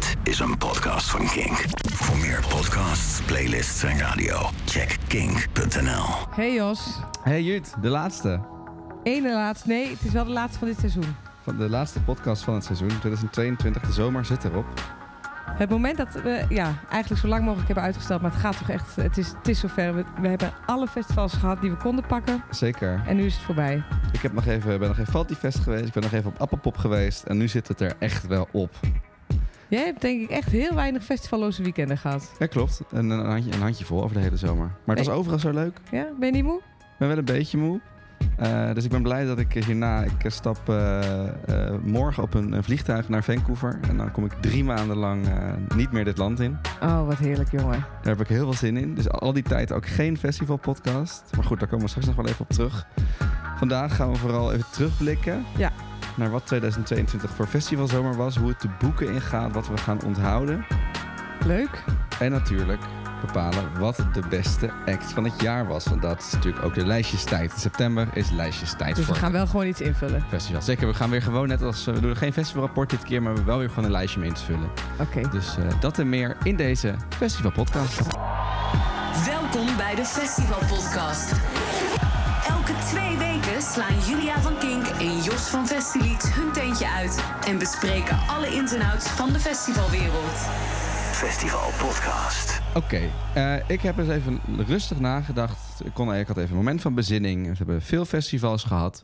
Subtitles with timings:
[0.00, 1.64] Dit is een podcast van Kink.
[1.92, 6.04] Voor meer podcasts, playlists en radio, check kink.nl.
[6.30, 8.40] Hey Jos, Hey Jut, de laatste.
[9.02, 9.68] ene laatste.
[9.68, 11.16] Nee, het is wel de laatste van dit seizoen.
[11.42, 12.88] Van de laatste podcast van het seizoen.
[12.88, 14.66] 2022, de zomer zit erop.
[15.50, 18.68] Het moment dat we ja, eigenlijk zo lang mogelijk hebben uitgesteld, maar het gaat toch
[18.68, 19.94] echt, het is, het is zover.
[19.94, 23.02] We, we hebben alle festivals gehad die we konden pakken Zeker.
[23.06, 23.82] en nu is het voorbij.
[24.12, 25.86] Ik heb nog even, ben nog even Faltifest geweest.
[25.86, 27.22] Ik ben nog even op Appelpop geweest.
[27.22, 28.70] En nu zit het er echt wel op.
[29.70, 32.32] Jij hebt denk ik echt heel weinig festivalloze weekenden gehad.
[32.38, 32.82] Ja, klopt.
[32.90, 34.70] Een, een, handje, een handje vol over de hele zomer.
[34.84, 35.80] Maar het was overal zo leuk.
[35.90, 36.58] Ja, ben je niet moe?
[36.58, 37.80] Ik ben wel een beetje moe.
[38.36, 40.02] Eh, dus ik ben blij dat ik hierna...
[40.02, 41.00] Ik eh, stap eh,
[41.82, 43.78] morgen op een, een vliegtuig naar Vancouver.
[43.88, 45.26] En dan kom ik drie maanden lang
[45.74, 46.58] niet meer dit land in.
[46.82, 47.78] Oh, wat heerlijk jongen.
[47.80, 48.94] Daar heb ik heel veel zin in.
[48.94, 51.22] Dus al die tijd ook geen festivalpodcast.
[51.36, 52.86] Maar goed, daar komen we straks nog wel even op terug.
[53.56, 55.44] Vandaag gaan we vooral even terugblikken.
[55.56, 55.72] Ja.
[56.14, 58.36] Naar wat 2022 voor festivalzomer was.
[58.36, 59.52] Hoe het de boeken ingaat.
[59.52, 60.64] Wat we gaan onthouden.
[61.46, 61.84] Leuk.
[62.18, 62.80] En natuurlijk
[63.26, 65.84] bepalen wat de beste act van het jaar was.
[65.84, 67.52] Want dat is natuurlijk ook de lijstjestijd.
[67.52, 70.24] In september is lijstjestijd Dus we voor gaan wel gewoon iets invullen.
[70.28, 70.62] festival.
[70.62, 71.86] Zeker, we gaan weer gewoon net als...
[71.86, 73.22] eh, We doen geen festivalrapport dit keer.
[73.22, 74.70] Maar we hebben wel weer gewoon een lijstje mee in te vullen.
[75.00, 75.28] Oké.
[75.30, 78.00] Dus eh, dat en meer in deze festivalpodcast.
[79.26, 80.58] Welkom bij de Festival
[83.70, 88.72] slaan Julia van Kink en Jos van Festilied hun tentje uit en bespreken alle ins
[88.72, 90.36] en outs van de festivalwereld.
[91.12, 92.60] Festival Podcast.
[92.74, 93.00] Oké,
[93.34, 95.84] eh, ik heb eens even rustig nagedacht.
[95.84, 97.46] Ik, kon, ik had even een moment van bezinning.
[97.46, 99.02] We hebben veel festivals gehad.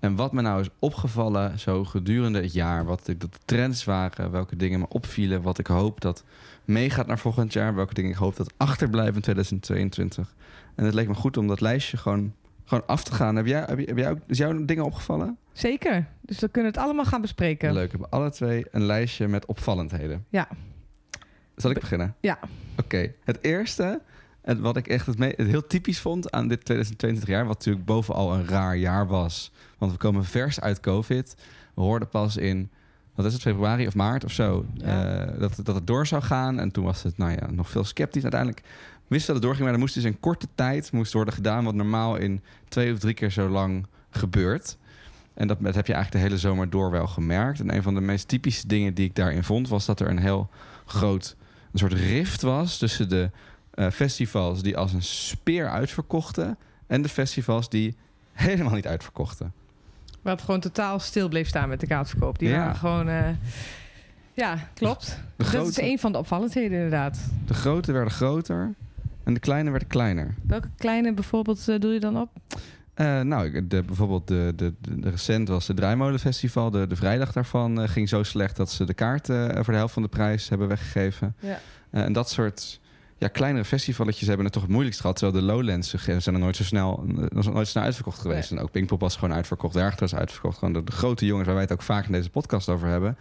[0.00, 2.84] En wat me nou is opgevallen zo gedurende het jaar.
[2.84, 4.30] Wat de, de trends waren.
[4.30, 5.42] Welke dingen me opvielen.
[5.42, 6.24] Wat ik hoop dat
[6.64, 7.74] meegaat naar volgend jaar.
[7.74, 10.34] Welke dingen ik hoop dat achterblijven in 2022.
[10.74, 12.32] En het leek me goed om dat lijstje gewoon,
[12.68, 13.36] gewoon af te gaan.
[13.36, 15.36] Heb jij, heb, jij- heb jij ook, is jou dingen opgevallen?
[15.52, 16.06] Zeker.
[16.20, 17.72] Dus we kunnen het allemaal gaan bespreken.
[17.72, 20.24] Leuk, we hebben alle twee een lijstje met opvallendheden.
[20.28, 20.48] Ja.
[21.56, 22.14] Zal ik beginnen?
[22.20, 22.38] Ja.
[22.78, 24.00] Oké, het eerste,
[24.42, 27.56] en wat ik echt het, me- het heel typisch vond aan dit 2022 jaar, wat
[27.56, 31.36] natuurlijk bovenal een raar jaar was, want we komen vers uit COVID.
[31.74, 32.70] We hoorden pas in,
[33.14, 35.18] wat is het, februari of maart of zo, Ja.
[35.26, 36.58] eh, dat, dat het door zou gaan.
[36.60, 38.22] En toen was het, nou ja, nog veel sceptisch.
[38.22, 38.62] Uiteindelijk
[39.08, 41.74] wisten dat het doorging, maar er moest dus in korte tijd moest worden gedaan, wat
[41.74, 44.76] normaal in twee of drie keer zo lang gebeurt.
[45.34, 47.60] En dat, dat heb je eigenlijk de hele zomer door wel gemerkt.
[47.60, 50.18] En een van de meest typische dingen die ik daarin vond, was dat er een
[50.18, 50.48] heel
[50.86, 51.36] groot
[51.72, 53.30] een soort rift was tussen de
[53.70, 57.96] eh, festivals die als een speer uitverkochten en de festivals die
[58.32, 59.52] helemaal niet uitverkochten.
[60.22, 62.38] Het gewoon totaal stil bleef staan met de kaartverkoop.
[62.38, 62.58] Die Ja.
[62.58, 63.08] waren gewoon...
[63.08, 63.28] eh,
[64.32, 65.18] ja, klopt.
[65.36, 67.18] De Dat is een van de opvallendheden inderdaad.
[67.46, 68.74] de grote werden groter
[69.26, 70.34] en de kleine werden kleiner.
[70.42, 72.30] Welke kleine bijvoorbeeld eh, doe je dan op?
[72.94, 76.70] Eh, nou, de, bijvoorbeeld de, de, de, de recent was het Draaimolenfestival.
[76.70, 79.92] De, de vrijdag daarvan eh, ging zo slecht dat ze de kaarten voor de helft
[79.92, 81.36] van de prijs hebben weggegeven.
[81.40, 81.58] Ja.
[81.90, 82.80] En dat soort
[83.18, 85.16] ja, kleinere festivaletjes hebben het toch het moeilijkst gehad.
[85.16, 88.50] Terwijl de Lowlands zijn er nooit zo snel, nooit snel uitverkocht geweest.
[88.50, 89.74] En ook Pinkpop was gewoon uitverkocht.
[89.74, 90.58] Dergte was uitverkocht.
[90.58, 93.16] Gewoon de, de grote jongens waar wij het ook vaak in deze podcast over hebben.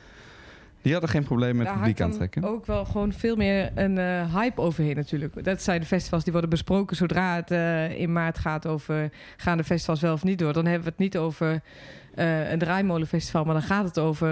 [0.86, 2.44] Die hadden geen probleem met Daar publiek aantrekken.
[2.44, 5.44] ook wel gewoon veel meer een eh, hype overheen natuurlijk.
[5.44, 9.10] Dat zijn de festivals die worden besproken zodra het eh, in maart gaat over...
[9.38, 10.54] gaan de festivals wel of niet door?
[10.54, 11.62] Dan hebben we het niet over
[12.16, 13.44] eh, een draaimolenfestival...
[13.44, 14.30] maar dan gaat het over...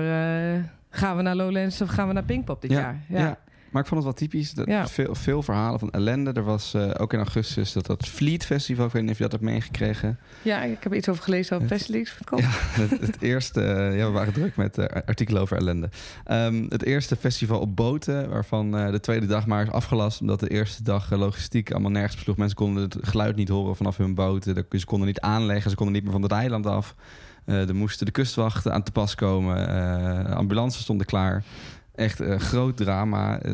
[0.89, 2.97] gaan we naar Lowlands of gaan we naar Pinkpop dit ja, jaar?
[3.07, 3.37] ja.
[3.73, 4.51] Maar ik vond het wel typisch.
[4.53, 4.87] Dat Ja.
[4.87, 6.31] veel, veel verhalen van ellende.
[6.31, 8.85] Er was eh, ook in augustus dat, dat Fleet Festival.
[8.85, 10.19] Ik weet niet of je dat hebt meegekregen.
[10.41, 12.17] Ja, ik heb er iets over gelezen over Festileaks.
[12.35, 12.49] Ja,
[12.81, 15.89] het, het eerste, eh, ja, we waren druk met eh, artikelen over ellende.
[16.23, 20.49] Ehm, het eerste festival op boten, waarvan de tweede dag maar is afgelast, omdat de
[20.49, 22.37] eerste dag logistiek allemaal nergens besloeg.
[22.37, 24.65] Mensen konden het geluid niet horen vanaf hun boten.
[24.69, 26.95] Ze konden niet aanleggen, ze konden niet meer van het eiland af.
[27.45, 30.25] Er moesten de kustwachten aan te pas komen.
[30.35, 31.43] Ambulances stonden klaar.
[31.95, 33.39] Echt eh, groot drama.
[33.41, 33.51] Eh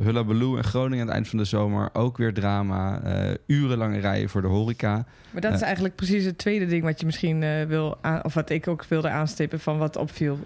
[0.00, 1.90] Hullabaloo in Groningen aan het eind van de zomer.
[1.92, 3.02] Ook weer drama.
[3.02, 5.06] Eh, urenlange rijen voor de horeca.
[5.30, 7.98] Maar dat is eigenlijk precies het tweede ding wat je misschien wil...
[8.00, 10.38] Aan, of wat ik ook wilde aanstippen van wat opviel.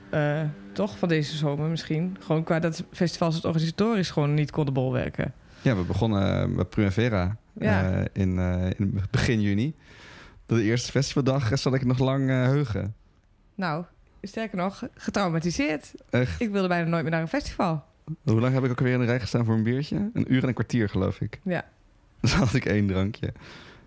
[0.72, 2.16] toch, van deze zomer misschien.
[2.20, 5.32] Gewoon qua dat festivals het organisatorisch gewoon niet konden bolwerken.
[5.62, 8.04] Ja, we begonnen met Primavera Ja.
[8.12, 8.38] in,
[8.78, 9.74] in begin juni.
[10.46, 12.94] De eerste festivaldag zal ik nog lang heugen.
[13.54, 13.84] Nou,
[14.26, 15.92] sterker nog, getraumatiseerd.
[16.10, 16.40] Echt.
[16.40, 17.84] Ik wilde bijna nooit meer naar een festival.
[18.22, 20.10] Hoe lang heb ik ook alweer in de rij gestaan voor een biertje?
[20.12, 21.40] Een uur en een kwartier, geloof ik.
[21.42, 21.64] Ja.
[22.20, 23.32] Dus had ik één drankje.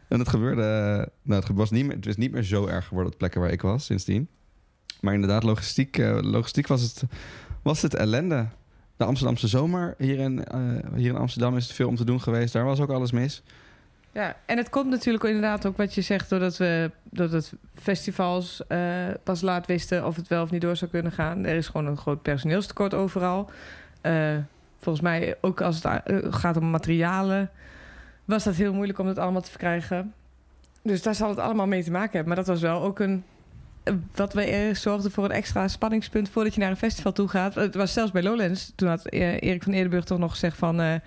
[0.08, 0.62] En het gebeurde...
[0.62, 3.42] eh, nou, het was niet meer, het is niet meer zo erg geworden op plekken
[3.42, 4.28] waar ik was sindsdien.
[5.02, 7.04] Maar inderdaad, logistiek, eh, logistiek was, het,
[7.62, 8.48] was het ellende.
[8.98, 10.62] De Amsterdamse zomer hier in, eh,
[10.96, 12.54] hier in Amsterdam is het veel om te doen geweest.
[12.54, 13.44] Daar was ook alles mis.
[14.18, 16.30] Ja, en het komt natuurlijk inderdaad ook wat je zegt...
[16.30, 18.80] doordat we doordat festivals eh,
[19.24, 21.46] pas laat wisten of het wel of niet door zou kunnen gaan.
[21.46, 23.50] Er is gewoon een groot personeelstekort overal.
[24.02, 24.36] Eh,
[24.80, 27.50] volgens mij, ook als het eh, gaat om materialen,
[28.26, 30.14] was dat heel moeilijk om het allemaal te verkrijgen.
[30.82, 32.28] Dus daar zal het allemaal mee te maken hebben.
[32.28, 33.24] Maar dat was wel ook een.
[34.16, 37.56] Wat eh, zorgden voor een extra spanningspunt voordat je naar een festival toe gaat.
[37.56, 38.72] Het was zelfs bij Lowlands.
[38.76, 41.02] Toen had Erik van Eerdenburg toch nog gezegd van.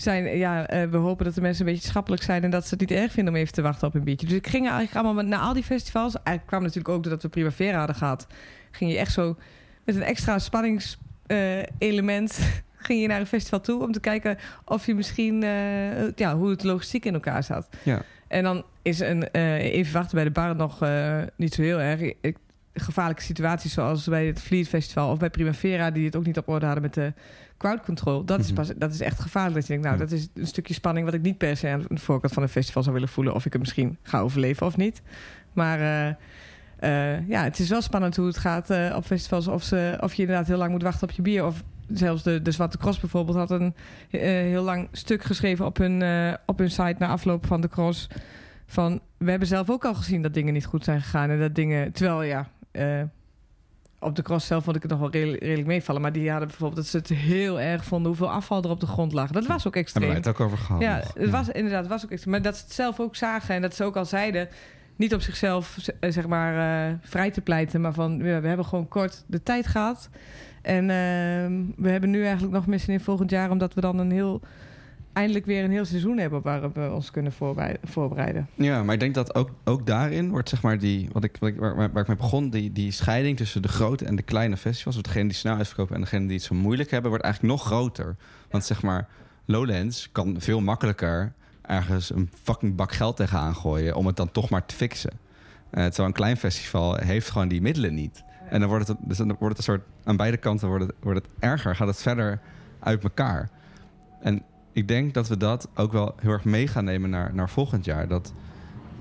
[0.00, 2.70] Zijn, ja, eh, we hopen dat de mensen een beetje schappelijk zijn en dat ze
[2.70, 4.26] het niet erg vinden om even te wachten op een biertje.
[4.26, 6.14] Dus ik ging eigenlijk allemaal met- naar al die festivals.
[6.14, 8.26] Eigenlijk kwam natuurlijk ook doordat we Primavera hadden gehad.
[8.70, 9.36] Ging je echt zo
[9.84, 12.38] met een extra spanningselement
[12.86, 16.50] ging je naar een festival toe om te kijken of je misschien eh, ja, hoe
[16.50, 17.68] het logistiek in elkaar zat.
[17.82, 18.02] Ja.
[18.28, 21.80] En dan is een eh, even wachten bij de bar nog eh, niet zo heel
[21.80, 22.00] erg.
[22.20, 22.36] Ik,
[22.74, 26.48] gevaarlijke situaties zoals bij het Fleet Festival of bij Primavera, die het ook niet op
[26.48, 27.12] orde hadden met de
[27.58, 28.24] crowd control.
[28.24, 28.54] Dat, is, Mhm.
[28.54, 29.54] pas, dat is echt gevaarlijk.
[29.54, 31.84] Dat je denkt, nou, dat is een stukje spanning wat ik niet per se aan
[31.88, 33.34] de voorkant van een festival zou willen voelen.
[33.34, 35.02] Of ik het misschien ga overleven of niet.
[35.52, 36.08] Maar eh,
[37.14, 39.48] eh, ja, het is wel spannend hoe het gaat eh, op festivals.
[39.48, 41.46] Of, ze, of je inderdaad heel lang moet wachten op je bier.
[41.46, 41.62] Of
[41.92, 43.74] zelfs de, de Zwarte Cross bijvoorbeeld had een
[44.10, 46.02] heel lang stuk geschreven op hun,
[46.46, 48.08] op hun site na afloop van de cross.
[48.66, 51.30] Van we hebben zelf ook al gezien dat dingen niet goed zijn gegaan.
[51.30, 51.92] En dat dingen.
[51.92, 52.48] Terwijl ja.
[52.70, 53.02] Eh,
[53.98, 56.00] op de cross zelf vond ik het nog wel redelijk, redelijk meevallen.
[56.00, 58.86] Maar die hadden bijvoorbeeld dat ze het heel erg vonden hoeveel afval er op de
[58.86, 59.30] grond lag.
[59.30, 60.06] Dat was ook Hebben extreem.
[60.06, 60.82] wij het ook over gehad?
[60.82, 61.14] Ja, nog?
[61.14, 62.32] het was inderdaad het was ook extreem.
[62.34, 64.48] Maar dat ze het zelf ook zagen en dat ze ook al zeiden...
[64.96, 67.80] niet op zichzelf eh, zeg maar eh, vrij te pleiten...
[67.80, 70.08] maar van ja, we hebben gewoon kort de tijd gehad.
[70.62, 73.50] En ehm, we hebben nu eigenlijk nog missen in volgend jaar...
[73.50, 74.40] omdat we dan een heel...
[75.12, 76.42] eindelijk weer een heel seizoen hebben...
[76.42, 77.32] waarop we ons kunnen
[77.82, 78.48] voorbereiden.
[78.54, 81.48] Ja, maar ik denk dat ook, ook daarin wordt zeg maar die, wat ik, wat
[81.48, 84.56] ik, waar, waar ik mee begon, die, die scheiding tussen de grote en de kleine
[84.56, 87.54] festivals, of degene die snel uitverkopen en degene die het zo moeilijk hebben, wordt eigenlijk
[87.54, 88.16] nog groter.
[88.50, 89.08] Want zeg maar,
[89.44, 91.32] Lowlands kan veel makkelijker
[91.62, 95.10] ergens een fucking bak geld tegenaan gooien om het dan toch maar te fixen.
[95.70, 98.22] Eh terwijl een klein festival heeft gewoon die middelen niet.
[98.48, 100.94] En dan wordt het, dus dan wordt het een soort, aan beide kanten wordt het,
[101.00, 102.40] wordt het erger, gaat het verder
[102.80, 103.50] uit elkaar.
[104.20, 107.50] En ik denk dat we dat ook wel heel erg mee gaan nemen naar, naar
[107.50, 108.08] volgend jaar.
[108.08, 108.32] Dat,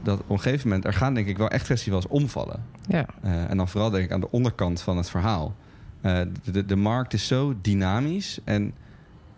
[0.03, 2.65] dat op een gegeven moment, er gaan denk ik wel echt festivals omvallen.
[2.87, 3.05] Ja.
[3.21, 5.55] Eh, en dan vooral denk ik aan de onderkant van het verhaal.
[6.01, 6.21] Eh,
[6.51, 8.39] de, de, markt is zo dynamisch.
[8.43, 8.73] En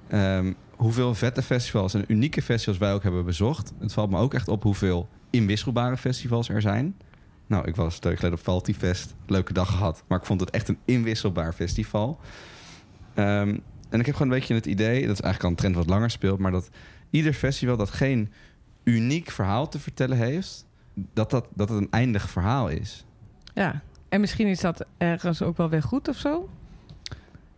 [0.08, 3.74] ehm, hoeveel vette festivals en unieke festivals wij ook hebben bezocht.
[3.80, 6.96] Het valt me ook echt op hoeveel inwisselbare festivals er zijn.
[7.48, 9.16] Nou, ik was twee geleden op Faltifest.
[9.28, 10.04] Leuke dag gehad.
[10.08, 12.20] Maar ik vond het echt een inwisselbaar festival.
[13.14, 13.58] Ehm,
[13.92, 15.08] en ik heb gewoon een beetje het idee...
[15.08, 16.40] dat is eigenlijk al een trend wat langer speelt...
[16.40, 16.70] maar dat
[17.10, 18.32] ieder festival dat geen
[18.84, 20.66] uniek verhaal te vertellen heeft...
[20.94, 23.06] dat, dat, dat het een eindig verhaal is.
[23.54, 23.82] ja.
[24.10, 26.50] En misschien is dat ergens ook wel weer goed of zo.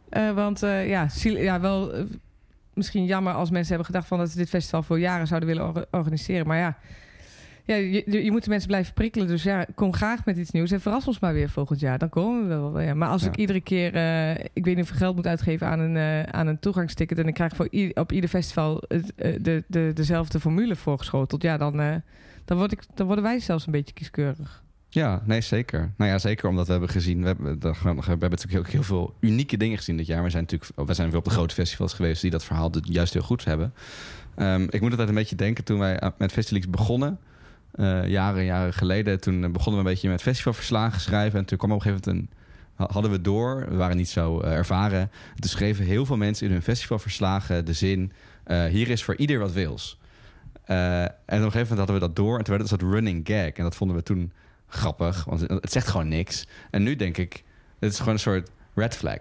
[0.09, 2.03] Eh, want eh, ja, ja, wel eh,
[2.73, 5.67] misschien jammer als mensen hebben gedacht van dat ze dit festival voor jaren zouden willen
[5.67, 6.47] or- organiseren.
[6.47, 6.77] Maar ja,
[7.65, 9.27] ja je, je moet de mensen blijven prikkelen.
[9.27, 11.97] Dus ja, kom graag met iets nieuws en verras ons maar weer volgend jaar.
[11.97, 12.79] Dan komen we wel.
[12.79, 12.93] Ja.
[12.93, 13.27] Maar als Ja.
[13.27, 16.47] ik iedere keer, eh, ik weet niet hoeveel geld moet uitgeven aan een, eh, aan
[16.47, 18.99] een toegangsticket en ik krijg voor op ieder festival eh,
[19.41, 22.01] de, de, dezelfde formule voorgeschoteld, ja, dan,
[22.45, 24.63] dan, word ik, dan worden wij zelfs een beetje kieskeurig.
[24.89, 25.91] Ja, nee, zeker.
[25.97, 27.21] Nou ja, zeker omdat we hebben gezien...
[27.21, 27.69] We hebben, we
[28.07, 30.23] hebben natuurlijk ook heel veel unieke dingen gezien dit jaar.
[30.23, 32.21] We zijn natuurlijk we zijn weer op de grote festivals geweest...
[32.21, 33.73] die dat verhaal dus juist heel goed hebben.
[34.35, 37.19] Ehm, ik moet altijd een beetje denken toen wij met Festivals begonnen...
[37.73, 39.19] eh, jaren en jaren geleden.
[39.21, 41.39] Toen eh, begonnen we een beetje met festivalverslagen schrijven.
[41.39, 42.41] En toen kwam op een gegeven moment een...
[42.91, 44.99] Hadden we door, we waren niet zo eh, ervaren.
[44.99, 48.11] En Toen schreven heel veel mensen in hun festivalverslagen de zin...
[48.69, 49.99] hier is voor ieder wat wils.
[50.65, 52.37] En op een gegeven moment hadden we dat door.
[52.37, 53.49] En toen werd het een soort running gag.
[53.51, 54.31] En dat vonden we toen
[54.67, 56.47] grappig, want het zegt gewoon niks.
[56.69, 57.43] En nu denk ik,
[57.79, 59.19] het is gewoon een soort red flag.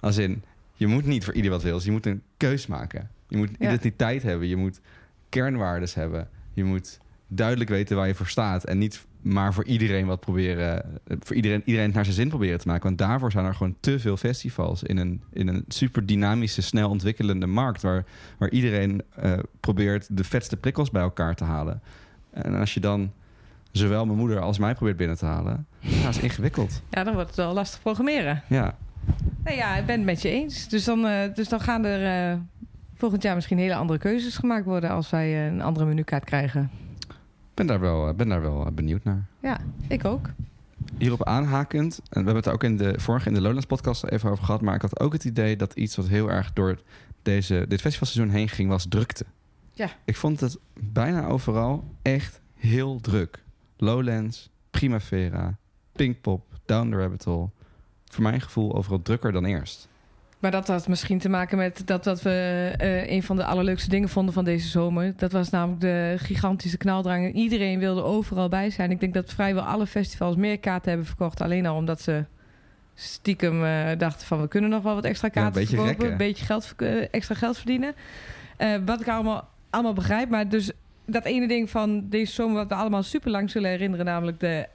[0.00, 0.42] Als in,
[0.74, 1.80] je moet niet voor ieder wat wil.
[1.82, 3.10] Je moet een keus maken.
[3.28, 3.66] Je moet Ja.
[3.66, 4.48] identiteit hebben.
[4.48, 4.80] Je moet
[5.28, 6.28] kernwaardes hebben.
[6.52, 8.64] Je moet duidelijk weten waar je voor staat.
[8.64, 10.84] En niet maar voor iedereen wat proberen...
[11.06, 12.84] eh, voor iedereen, iedereen naar zijn zin proberen te maken.
[12.84, 14.82] Want daarvoor zijn er gewoon te veel festivals...
[14.82, 17.82] in een, in een super dynamische, snel ontwikkelende markt...
[17.82, 18.04] waar,
[18.38, 21.82] waar iedereen eh, probeert de vetste prikkels bij elkaar te halen.
[22.30, 23.12] En als je dan
[23.72, 25.66] zowel mijn moeder als mij probeert binnen te halen...
[25.78, 26.82] ja, dat is ingewikkeld.
[26.90, 28.42] Ja, dan wordt het wel lastig programmeren.
[28.48, 28.76] Ja,
[29.44, 30.68] Nee, ja, ik ben het met je eens.
[30.68, 32.38] Dus dan, eh, dus dan gaan er
[32.94, 36.70] volgend jaar misschien hele andere keuzes gemaakt worden als wij een andere menukaart krijgen.
[37.56, 39.26] Ben daar wel, ben daar wel benieuwd naar.
[39.40, 40.30] Ja, ik ook.
[40.98, 44.04] Hierop aanhakend, en we hebben het er ook in de vorige in de Lowlands podcast
[44.04, 46.82] even over gehad, maar ik had ook het idee dat iets wat heel erg door
[47.22, 49.24] deze, dit festivalseizoen heen ging, was drukte.
[49.72, 49.88] Ja.
[50.04, 53.42] Ik vond het bijna overal echt heel druk.
[53.76, 55.56] Lowlands, Primavera,
[55.92, 57.48] Pinkpop, Down the Rabbit Hole.
[58.04, 59.88] Voor mijn gevoel overal drukker dan eerst.
[60.38, 63.88] Maar dat had misschien te maken met dat, dat we eh, een van de allerleukste
[63.88, 65.12] dingen vonden van deze zomer.
[65.16, 67.24] Dat was namelijk de gigantische knaldrang.
[67.24, 68.90] En iedereen wilde overal bij zijn.
[68.90, 71.40] Ik denk dat vrijwel alle festivals meer kaarten hebben verkocht.
[71.40, 72.24] Alleen al omdat ze
[72.94, 76.10] stiekem eh, dachten van we kunnen nog wel wat extra Ja, een kaarten beetje verkopen,
[76.10, 77.94] een beetje geld, eh, extra geld verdienen.
[78.84, 80.70] Wat ik allemaal, allemaal begrijp, maar dus
[81.06, 84.66] dat ene ding van deze zomer wat we allemaal super lang zullen herinneren, namelijk de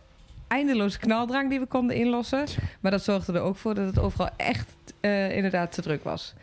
[0.47, 2.43] eindeloze knaldrang die we konden inlossen.
[2.79, 6.33] Maar dat zorgde er ook voor dat het overal echt eh, inderdaad te druk was.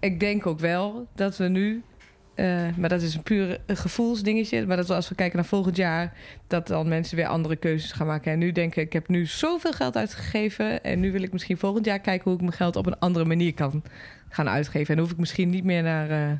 [0.00, 1.82] Ik denk ook wel dat we nu,
[2.34, 5.46] eh, maar dat is een puur een gevoelsdingetje, maar dat we als we kijken naar
[5.46, 6.12] volgend jaar,
[6.46, 8.32] dat dan mensen weer andere keuzes gaan maken.
[8.32, 11.84] En nu denken, ik heb nu zoveel geld uitgegeven en nu wil ik misschien volgend
[11.84, 13.82] jaar kijken hoe ik mijn geld op een andere manier kan
[14.28, 14.88] gaan uitgeven.
[14.88, 16.36] En dan hoef ik misschien niet meer naar eh,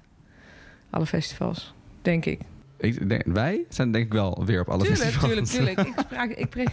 [0.91, 2.41] alle festivals, denk ik.
[2.79, 5.51] Ik denk, wij zijn denk ik wel weer op alle tuurlijk, festivals.
[5.51, 5.89] tuurlijk, tuurlijk.
[5.99, 6.65] Ik spraak, ik pre-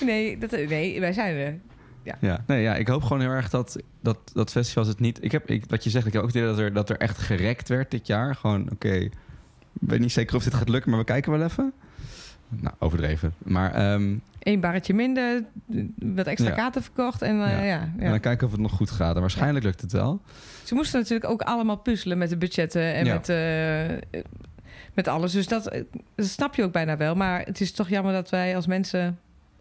[0.10, 1.58] nee, dat, nee, wij zijn er.
[2.20, 5.24] Ja, nee, ja, ik hoop gewoon heel erg dat, dat, dat festivals het niet...
[5.24, 6.96] Ik heb, ik, wat je zegt, ik heb ook het idee dat er, dat er
[6.96, 8.34] echt gerekt werd dit jaar.
[8.34, 9.12] Gewoon, oké, ik
[9.80, 11.72] weet niet zeker of dit gaat lukken, maar we kijken wel even.
[12.48, 13.34] Nou, overdreven.
[13.38, 15.44] Maar ehm, Eén barretje minder,
[15.98, 16.54] wat extra Ja.
[16.54, 17.22] kaarten verkocht.
[17.22, 17.62] En, eh, Ja.
[17.62, 17.64] ja.
[17.64, 19.14] Ja, en dan kijken of het nog goed gaat.
[19.14, 20.20] En waarschijnlijk lukt het wel.
[20.64, 23.12] Ze moesten natuurlijk ook allemaal puzzelen met de budgetten en Ja.
[23.14, 24.22] met, eh,
[24.94, 25.32] met alles.
[25.32, 25.82] Dus dat, eh,
[26.14, 27.14] dat snap je ook bijna wel.
[27.14, 29.18] Maar het is toch jammer dat wij als mensen,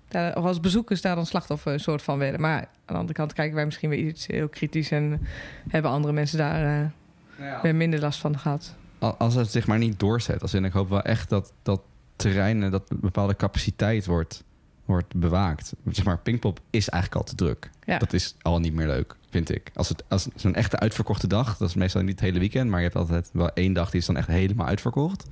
[0.10, 2.42] daar, of als bezoekers, daar dan slachtoffer een soort van werden.
[2.42, 5.22] Maar aan de andere kant kijken wij misschien weer iets heel kritisch en
[5.70, 6.92] hebben andere mensen daar
[7.38, 8.76] eh, weer minder last van gehad.
[9.00, 10.42] Al- Als het zich maar niet doorzet.
[10.42, 11.82] Als in, ik hoop wel echt dat, dat
[12.16, 14.44] terreinen, dat een bepaalde capaciteit wordt,
[14.86, 15.74] wordt bewaakt.
[15.92, 17.70] Zeg maar, Pinkpop is eigenlijk al te druk.
[17.84, 17.98] Ja.
[17.98, 19.72] Dat is al niet meer leuk, vind ik.
[19.74, 22.80] Als, het, als zo'n echte uitverkochte dag, dat is meestal niet het hele weekend, maar
[22.80, 25.24] je hebt altijd wel één dag die is dan echt helemaal uitverkocht.
[25.24, 25.32] Er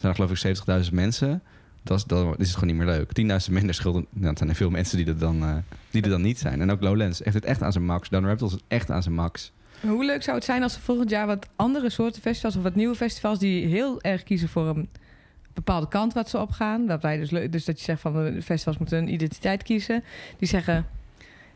[0.00, 1.42] zijn er geloof ik 70.000 mensen.
[1.88, 3.42] Dat is, dan is het gewoon niet meer leuk.
[3.48, 4.06] 10.000 minder schulden.
[4.10, 5.56] Nou, zijn er veel mensen die er, dan, eh,
[5.90, 6.60] die er dan niet zijn.
[6.60, 8.08] En ook Lowlands heeft het echt aan zijn max.
[8.08, 9.52] Down Reptiles is echt aan zijn max.
[9.80, 12.74] Hoe leuk zou het zijn als er volgend jaar wat andere soorten festivals of wat
[12.74, 14.88] nieuwe festivals die heel erg kiezen voor een
[15.54, 16.86] bepaalde kant wat ze opgaan.
[16.86, 20.04] Dat wij dus, dus dat je zegt van de festivals moeten een identiteit kiezen.
[20.38, 20.86] Die zeggen,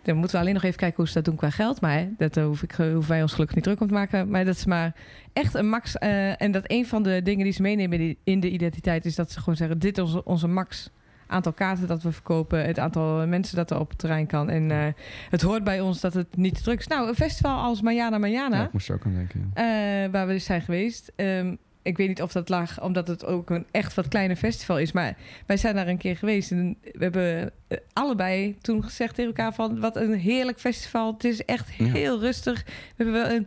[0.03, 1.81] dan moeten we alleen nog even kijken hoe ze dat doen qua geld.
[1.81, 4.29] Maar dat eh, hoef ik, eh, hoeven wij ons gelukkig niet druk om te maken.
[4.31, 4.95] Maar dat is maar
[5.33, 5.99] echt een max.
[5.99, 9.31] eh, en dat een van de dingen die ze meenemen in de- identiteit is dat
[9.33, 10.91] ze gewoon zeggen: dit is onze, onze max.
[11.27, 14.51] Aantal kaarten dat we verkopen, het aantal mensen dat er op het terrein kan.
[14.51, 14.95] En
[15.31, 16.87] het hoort bij ons dat het niet te druk is.
[16.87, 19.51] Nou, een festival als Mayana Mayana, Ja, ik moest er ook aan denken.
[19.55, 20.11] ja.
[20.11, 21.13] waar we dus zijn geweest.
[21.17, 24.79] Ehm, ik weet niet of dat lag omdat het ook een echt wat kleiner festival
[24.79, 24.93] is.
[24.93, 26.51] Maar wij zijn daar een keer geweest.
[26.51, 29.81] En we hebben eh, allebei toen gezegd tegen elkaar van...
[29.81, 31.13] wat een heerlijk festival.
[31.13, 31.85] Het is echt Ja.
[31.85, 32.63] heel rustig.
[32.65, 33.47] We hebben wel een,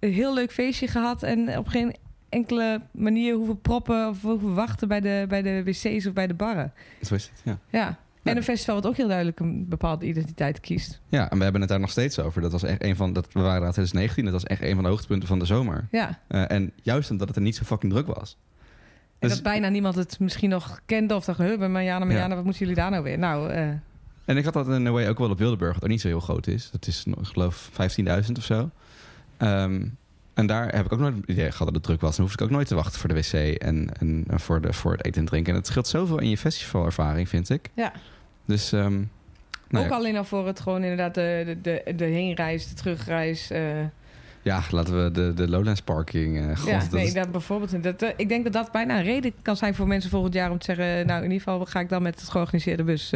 [0.00, 1.22] een heel leuk feestje gehad.
[1.22, 1.94] En op geen
[2.28, 4.08] enkele manier hoeven proppen...
[4.08, 6.72] of hoeven wachten bij de, bij de wc's of bij de barren.
[7.02, 7.58] Zo is het, ja.
[7.78, 7.98] Ja.
[8.22, 11.00] En een festival wat ook heel duidelijk een bepaalde identiteit kiest.
[11.08, 12.40] Ja, en we hebben het daar nog steeds over.
[12.42, 14.82] Dat was echt een van, dat, we waren in 2019, dat was echt een van
[14.84, 15.88] de hoogtepunten van de zomer.
[15.90, 16.18] Ja.
[16.28, 18.36] Eh, en juist omdat het er niet zo fucking druk was.
[19.18, 21.38] En Dus- dat bijna niemand het misschien nog kende of dacht...
[21.38, 22.34] Huh, bij Mariana, Mariana, Ja.
[22.34, 23.18] wat moeten jullie daar nou weer?
[23.18, 23.68] Nou, eh,
[24.24, 26.20] En ik had dat in way ook wel op Wildeburg, wat ook niet zo heel
[26.20, 26.70] groot is.
[26.70, 28.70] Dat is, ik geloof, 15.000 of zo.
[29.36, 29.86] Ehm,
[30.38, 32.16] en daar heb ik ook nooit het idee gehad dat het druk was.
[32.16, 34.72] Dan hoef ik ook nooit te wachten voor de wc en, en, en voor, de,
[34.72, 35.52] voor het eten en drinken.
[35.52, 37.70] En het scheelt zoveel in je festivalervaring, vind ik.
[37.74, 37.92] Ja.
[38.44, 38.92] Dus, ehm,
[39.68, 42.74] nou ook ja, alleen al voor het gewoon inderdaad de, de, de, de heenreis, de
[42.74, 43.50] terugreis.
[43.50, 43.62] eh,
[44.42, 46.58] ja, laten we de, de Lowlands parking...
[46.58, 47.82] god, ja, dat nee, is- dat bijvoorbeeld.
[47.82, 50.50] Dat, eh, ik denk dat dat bijna een reden kan zijn voor mensen volgend jaar
[50.50, 51.06] om te zeggen...
[51.06, 53.10] nou, in ieder geval ga ik dan met het georganiseerde bus,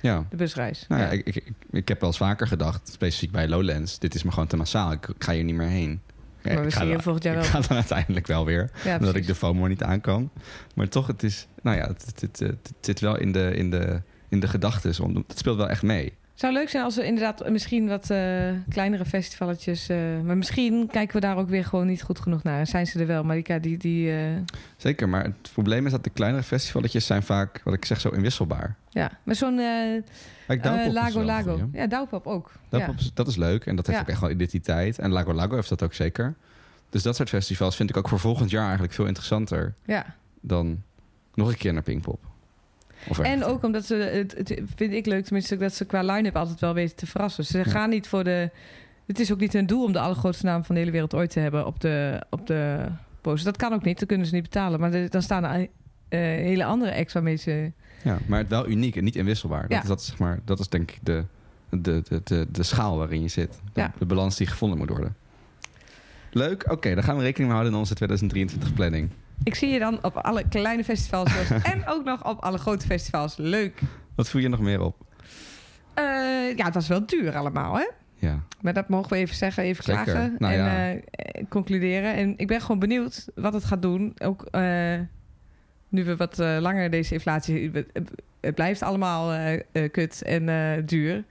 [0.00, 0.24] ja.
[0.30, 0.84] de busreis.
[0.88, 1.12] Nou ja, Ja.
[1.12, 3.98] Ik, ik, ik, heb wel eens vaker gedacht, specifiek bij Lowlands...
[3.98, 6.00] dit is me gewoon te massaal, ik ga hier niet meer heen.
[6.42, 7.50] Ja, maar we ik zien je dan- volgend jaar Ik wel.
[7.50, 8.70] ga dan uiteindelijk wel weer.
[8.84, 10.30] Ja, omdat ik de FOMO niet aan kan.
[10.74, 11.46] Maar toch, het is...
[11.62, 15.00] Nou ja, het, het, het, het zit wel in de, in de, in de gedachtes.
[15.00, 16.12] om- Het speelt wel echt mee.
[16.38, 19.88] Zou leuk zijn als er inderdaad misschien wat eh, kleinere festivaletjes...
[19.88, 22.58] eh, maar misschien kijken we daar ook weer gewoon niet goed genoeg naar.
[22.58, 23.60] En zijn ze er wel, maar die...
[23.60, 24.26] die, die eh,
[24.76, 28.08] Zeker, maar het probleem is dat de kleinere festivaletjes zijn vaak, wat ik zeg, zo
[28.08, 28.76] inwisselbaar.
[28.90, 29.60] ja, maar zo'n
[30.92, 31.68] Lago Lago.
[31.72, 31.86] ja.
[31.86, 32.52] Douwpop ook.
[32.68, 33.10] Douwpop ja.
[33.14, 34.04] dat is leuk en dat heeft Ja.
[34.04, 34.98] ook echt wel identiteit.
[34.98, 36.34] En Lago Lago heeft dat ook zeker.
[36.90, 40.14] Dus dat soort festivals vind ik ook voor volgend jaar eigenlijk veel interessanter ja.
[40.40, 40.82] dan
[41.34, 42.27] nog een keer naar Pinkpop.
[43.08, 46.36] Of En ook omdat ze, het, het vind ik leuk tenminste, dat ze qua line-up
[46.36, 47.44] altijd wel weten te verrassen.
[47.44, 48.50] Ze gaan niet voor de...
[49.06, 51.30] Het is ook niet hun doel om de allergrootste naam van de hele wereld ooit
[51.30, 52.86] te hebben op de, op de
[53.20, 53.44] poster.
[53.44, 54.80] Dat kan ook niet, dat kunnen ze niet betalen.
[54.80, 55.60] Maar dan staan er
[56.08, 57.72] eh, hele andere acts waarmee ze...
[58.04, 59.62] Ja, maar het wel uniek en niet inwisselbaar.
[59.62, 59.82] Dat, Ja.
[59.82, 61.24] is, dat, is, zeg maar, dat is denk ik de,
[61.70, 63.60] de, de, de, de schaal waarin je zit.
[63.72, 63.92] De, Ja.
[63.98, 65.16] de balans die gevonden moet worden.
[66.32, 69.08] Leuk, oké, daar gaan we rekening mee houden in onze 2023 planning.
[69.42, 71.32] Ik zie je dan op alle kleine festivals
[71.72, 73.36] en ook nog op alle grote festivals.
[73.36, 73.80] Leuk.
[74.14, 75.06] Wat voel je nog meer op?
[75.94, 77.88] Eh, ja, het was wel duur allemaal, hè?
[78.14, 80.02] Ja, Maar dat mogen we even zeggen, even Zeker.
[80.02, 80.94] klagen Nou en ja.
[80.94, 82.14] eh, concluderen.
[82.14, 84.14] En ik ben gewoon benieuwd wat het gaat doen.
[84.18, 84.98] Ook eh,
[85.88, 87.70] nu we wat langer deze inflatie...
[88.40, 89.56] Het, blijft allemaal
[89.90, 90.46] kut en
[90.86, 91.24] duur.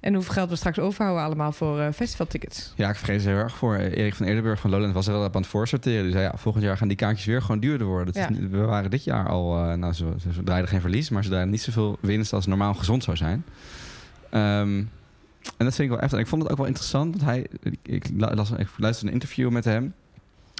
[0.00, 2.72] En hoeveel geld we straks overhouden allemaal voor eh, festivaltickets.
[2.76, 3.76] Ja, ik vrees er heel erg voor.
[3.76, 6.02] Erik van Eerdenburg van Lowland was er wel op aan het voorsorteren.
[6.02, 8.14] Die zei, ja, volgend jaar gaan die kaartjes weer gewoon duurder worden.
[8.14, 10.04] Is we waren dit jaar al, eh, nou, ze,
[10.44, 13.44] draaiden geen verlies, maar ze draaiden niet zoveel winst als normaal gezond zou zijn.
[14.30, 14.84] Ehm,
[15.56, 16.12] en dat vind ik wel echt.
[16.12, 19.20] En ik vond het ook wel interessant, want hij, ik, ik, las, ik luisterde een
[19.20, 19.94] interview met hem.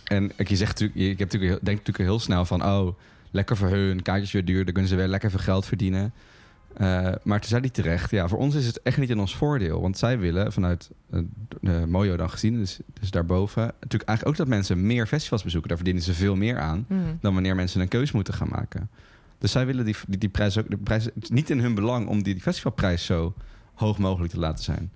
[0.05, 2.95] En ik, je zegt je, ik heb natuurlijk, denk natuurlijk heel snel van, oh,
[3.31, 6.13] lekker voor hun, kaartjes weer duur, dan kunnen ze weer lekker veel geld verdienen.
[6.77, 9.37] Eh, maar toen zei hij terecht, ja, voor ons is het echt niet in ons
[9.37, 9.81] voordeel.
[9.81, 11.21] Want zij willen vanuit eh,
[11.61, 15.69] de Mojo dan gezien, dus, dus daarboven, natuurlijk eigenlijk ook dat mensen meer festivals bezoeken.
[15.69, 17.01] Daar verdienen ze veel meer aan Mhm.
[17.21, 18.89] dan wanneer mensen een keus moeten gaan maken.
[19.39, 21.75] Dus zij willen die, die, die prijs ook, de prijs, het is niet in hun
[21.75, 23.35] belang om die, die festivalprijs zo
[23.75, 24.91] hoog mogelijk te laten zijn.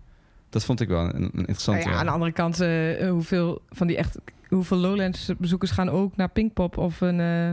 [0.50, 1.80] Dat vond ik wel een, een interessante.
[1.80, 4.18] Nou ja, aan de andere kant, eh, hoeveel van die echt,
[4.48, 7.20] hoeveel Lowlands bezoekers gaan ook naar Pinkpop of een.
[7.20, 7.52] eh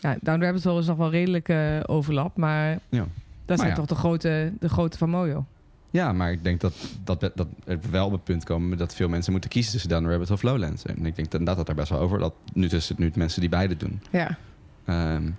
[0.00, 3.06] ja, Down Rabbit Hole is nog wel redelijk eh, overlap, maar Ja.
[3.44, 3.76] Dat zijn ja.
[3.76, 5.44] toch de grote, de grote van Mojo.
[5.90, 6.72] Ja, maar ik denk dat,
[7.04, 10.04] dat, dat er wel op het punt komen dat veel mensen moeten kiezen tussen Down
[10.04, 10.84] the Rabbit of Lowlands.
[10.84, 13.50] En ik denk inderdaad dat er best wel over dat nu tussen nu mensen die
[13.50, 14.00] beide doen.
[14.10, 14.38] Ja,
[14.84, 15.30] Ehm,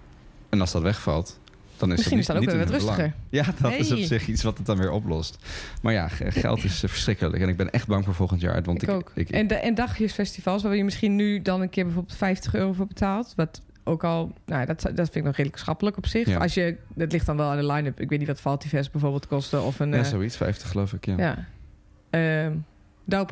[0.49, 1.39] en als dat wegvalt,
[1.77, 3.13] dan is Misschien is dat dat niet, ook niet weer wat rustiger.
[3.29, 5.37] Ja, dat is op zich iets wat het dan weer oplost.
[5.81, 7.41] Maar ja, ge- geld is eh, verschrikkelijk.
[7.43, 8.61] En ik ben echt bang voor volgend jaar.
[8.63, 9.11] Want ik, ik, ook.
[9.15, 12.73] ik- en, de, en dagjesfestivals, waar je misschien nu dan een keer bijvoorbeeld 50 euro
[12.73, 13.33] voor betaalt.
[13.35, 16.27] Wat ook al, nou, dat, dat vind ik nog redelijk schappelijk op zich.
[16.27, 16.37] Ja.
[16.37, 17.99] Als je, dat ligt dan wel aan de line-up.
[17.99, 19.61] Ik weet niet wat Valtivest bijvoorbeeld kostte.
[19.61, 21.05] Of een, ja, eh, zoiets, 50 geloof ik.
[21.05, 21.15] Ja.
[21.17, 21.45] Ja.
[22.09, 22.55] Ehm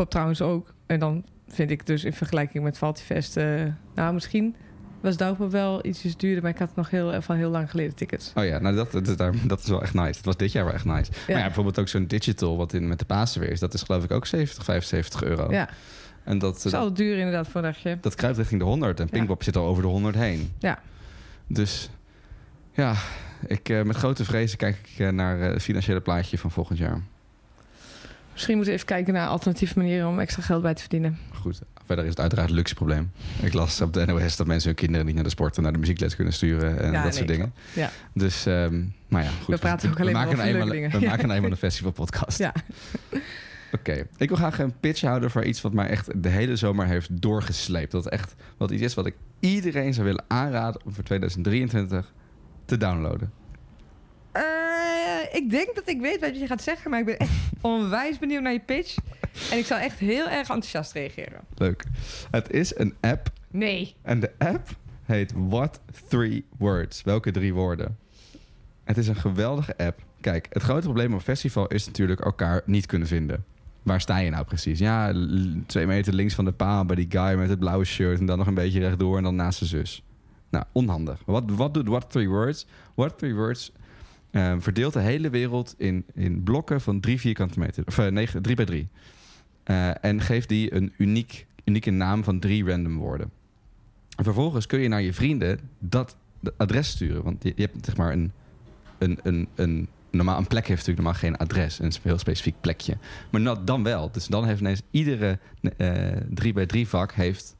[0.07, 0.73] trouwens ook.
[0.85, 3.37] En dan vind ik dus in vergelijking met Valtivest...
[3.37, 3.63] eh,
[3.95, 4.55] nou, misschien
[5.01, 6.41] was Douwpop wel ietsjes duurder...
[6.41, 8.31] maar ik had nog heel, van heel lang geleden tickets.
[8.35, 10.07] Oh ja, nou dat, dat, dat, dat is wel echt nice.
[10.07, 11.11] Het was dit jaar wel echt nice.
[11.27, 13.59] Maar ja, bijvoorbeeld ook zo'n digital, wat in, met de Pasen weer is.
[13.59, 15.51] Dat is geloof ik ook 70, 75 euro.
[15.51, 15.69] Ja,
[16.23, 17.97] En dat, het is duur inderdaad voor een dagje.
[18.01, 18.99] dat kruipt richting de 100.
[18.99, 19.11] En Ja.
[19.11, 20.53] Pinkpop zit al over de 100 heen.
[20.59, 20.79] Ja.
[21.47, 21.89] Dus
[22.73, 22.95] ja,
[23.47, 26.77] ik, eh, met grote vrezen kijk ik eh, naar eh, het financiële plaatje van volgend
[26.79, 27.01] jaar.
[28.31, 30.07] Misschien moeten we even kijken naar alternatieve manieren...
[30.07, 31.17] om extra geld bij te verdienen.
[31.33, 33.11] Goed, verder is het uiteraard een luxe probleem.
[33.41, 35.71] Ik las op de NOS dat mensen hun kinderen niet naar de sport en naar
[35.73, 37.53] de muziekles kunnen sturen en Ja, dat soort nee, dingen.
[37.73, 37.89] Ja.
[38.13, 39.53] Dus, ehm maar ja, goed.
[39.55, 40.91] We praten ook alleen maar maken over nou leuke dingen.
[40.91, 41.09] We Ja.
[41.09, 42.37] maken nou eenmaal een festivalpodcast.
[42.37, 42.53] Ja.
[43.71, 46.85] Oké, ik wil graag een pitch houden voor iets wat mij echt de hele zomer
[46.85, 47.91] heeft doorgesleept.
[47.91, 52.13] Dat echt wat iets is wat ik iedereen zou willen aanraden om voor 2023
[52.65, 53.31] te downloaden.
[54.31, 54.41] Eh,
[55.31, 56.89] ik denk dat ik weet wat je gaat zeggen...
[56.89, 57.31] maar ik ben echt
[57.61, 58.97] onwijs benieuwd naar je pitch.
[59.51, 61.39] En ik zal echt heel erg enthousiast reageren.
[61.55, 61.83] Leuk.
[62.31, 63.95] Het is een app Nee.
[64.01, 64.69] en de app
[65.03, 67.03] heet What Three Words.
[67.03, 67.97] Welke drie woorden?
[68.83, 69.99] Het is een geweldige app.
[70.21, 73.45] Kijk, het grote probleem op een festival is natuurlijk elkaar niet kunnen vinden.
[73.83, 74.79] Waar sta je nou precies?
[74.79, 75.13] Ja,
[75.65, 78.19] twee meter links van de paal bij die guy met het blauwe shirt...
[78.19, 80.03] en dan nog een beetje rechtdoor en dan naast zijn zus.
[80.49, 81.21] Nou, onhandig.
[81.25, 82.65] Wat, wat doet What Three Words?
[82.95, 83.71] What Three Words
[84.31, 87.83] eh, verdeelt de hele wereld in, in blokken van drie vierkante meter.
[87.87, 88.87] Of eh, negen, drie bij drie.
[89.63, 93.31] Eh, en geeft die een uniek, unieke naam van drie random woorden.
[94.15, 96.17] En vervolgens kun je naar je vrienden dat
[96.57, 97.23] adres sturen.
[97.23, 98.31] Want je, je hebt zeg maar een,
[98.97, 101.79] een, een, een, normaal, een plek heeft natuurlijk normaal geen adres.
[101.79, 102.97] Een heel specifiek plekje.
[103.29, 104.11] Maar dan wel.
[104.11, 105.39] Dus dan heeft ineens iedere
[105.77, 105.97] eh
[106.29, 107.55] 3 bij 3 vak heeft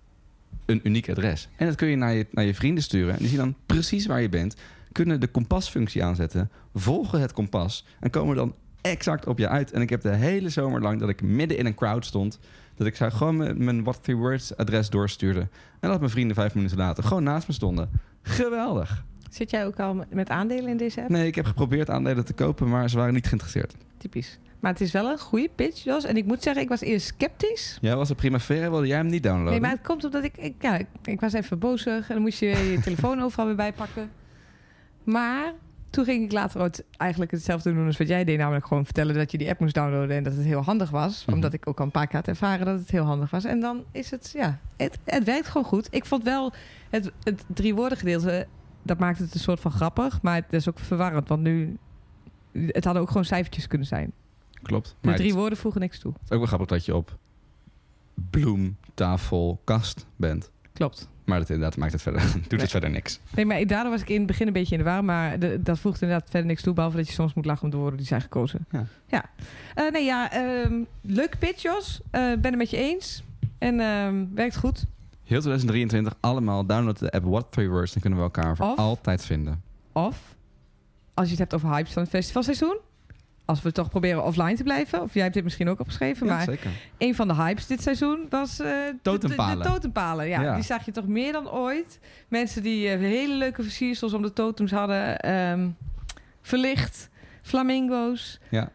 [0.66, 1.48] een uniek adres.
[1.56, 3.14] En dat kun je naar je, naar je vrienden sturen.
[3.14, 4.56] En die zien dan precies waar je bent.
[4.92, 6.50] Kunnen de kompasfunctie aanzetten.
[6.74, 7.86] Volgen het kompas.
[8.00, 9.72] En komen dan exact op je uit.
[9.72, 12.40] En ik heb de hele zomer lang dat ik midden in een crowd stond.
[12.76, 15.48] Dat ik zou gewoon mijn, mijn What Three Words adres doorstuurde.
[15.80, 17.90] En dat mijn vrienden vijf minuten later gewoon naast me stonden.
[18.22, 19.04] Geweldig.
[19.32, 21.10] Zit jij ook al met aandelen in deze app?
[21.10, 23.76] Nee, ik heb geprobeerd aandelen te kopen, maar ze waren niet geïnteresseerd.
[23.98, 24.40] Typisch.
[24.60, 26.04] Maar het is wel een goede pitch, Jos.
[26.04, 27.78] En ik moet zeggen, ik was eerst sceptisch.
[27.82, 29.52] Jij was op Primavera, wilde jij hem niet downloaden?
[29.52, 30.38] Nee, maar het komt omdat ik...
[30.38, 32.08] ik ja, ik, ik was even bozig.
[32.08, 34.10] En dan moest je je telefoon overal weer bijpakken.
[35.04, 35.54] Maar
[35.90, 38.38] toen ging ik later ook eigenlijk hetzelfde doen als wat jij deed.
[38.38, 40.16] Namelijk gewoon vertellen dat je die app moest downloaden.
[40.16, 41.26] En dat het heel handig was.
[41.26, 41.36] Mhm.
[41.36, 43.44] Omdat ik ook al een paar keer had ervaren dat het heel handig was.
[43.44, 44.60] En dan is het, ja...
[44.78, 45.88] Het, het werkt gewoon goed.
[45.92, 46.54] Ik vond wel
[46.90, 48.48] het, het drie woorden gedeelte...
[48.84, 50.22] Dat maakt het een soort van grappig.
[50.22, 51.28] Maar het is ook verwarrend.
[51.28, 51.78] Want nu...
[52.52, 54.12] Het hadden ook gewoon cijfertjes kunnen zijn.
[54.62, 54.88] Klopt.
[54.88, 56.14] De Maar drie het woorden voegen niks toe.
[56.24, 57.18] is ook wel grappig dat je op
[58.30, 60.52] bloem, tafel, kast bent.
[60.74, 61.10] Klopt.
[61.26, 62.60] Maar dat inderdaad maakt het verder, doet Nee.
[62.60, 63.20] het verder niks.
[63.36, 65.04] Nee, maar daardoor was ik in het begin een beetje in de war.
[65.04, 66.74] Maar de, dat voegt inderdaad verder niks toe.
[66.74, 68.66] Behalve dat je soms moet lachen om de woorden die zijn gekozen.
[68.72, 68.86] Ja.
[69.08, 69.26] ja.
[69.76, 70.32] Eh, nee, ja.
[70.32, 72.02] ehm leuk pitch, Jos.
[72.12, 73.24] Eh, ben het met je eens.
[73.58, 74.86] En ehm, werkt goed.
[75.32, 77.92] Heel 2023, allemaal download de app What Three Words.
[77.92, 79.62] Dan kunnen we elkaar voor Of- altijd vinden.
[79.92, 80.18] Of,
[81.14, 82.78] als je het hebt over hypes van het festivalseizoen.
[83.46, 85.02] Als we toch proberen offline te blijven.
[85.02, 86.28] Of jij hebt dit misschien ook opgeschreven.
[86.28, 86.72] Ja, maar zeker.
[86.98, 88.60] een van de hypes dit seizoen was...
[88.60, 89.58] eh, de- Totempalen.
[89.58, 90.42] De, de totempalen, ja.
[90.42, 90.56] Ja.
[90.56, 92.00] Die zag je toch meer dan ooit.
[92.28, 95.20] Mensen die eh, hele leuke versiersels om de totems hadden.
[95.20, 95.70] ehm,
[96.42, 97.10] verlicht.
[97.42, 98.40] Flamingo's.
[98.50, 98.70] Ja.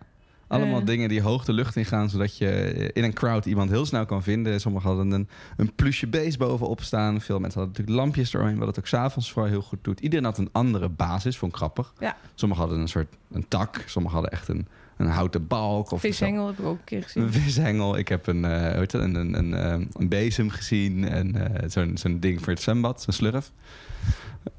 [0.48, 3.86] Allemaal dingen die hoog de lucht in gaan, zodat je in een crowd iemand heel
[3.86, 4.60] snel kan vinden.
[4.60, 7.20] Sommigen hadden een, een plusje beest bovenop staan.
[7.20, 10.00] Veel mensen hadden natuurlijk lampjes eromheen, wat het ook s'avonds vooral heel goed doet.
[10.00, 11.92] Iedereen had een andere basis, vond ik grappig.
[11.98, 12.16] Ja.
[12.34, 15.90] Sommigen hadden een soort een tak, sommigen hadden echt een, een houten balk.
[15.90, 16.08] Of zo.
[16.08, 17.22] Vishengel heb ik ook een keer gezien.
[17.26, 17.98] Een vishengel.
[17.98, 19.02] Ik heb een, hoe heet dat?
[19.02, 21.08] een, een, een, eh, een bezem gezien.
[21.08, 23.52] En eh, zo'n zo'n ding voor het zwembad, zo'n slurf.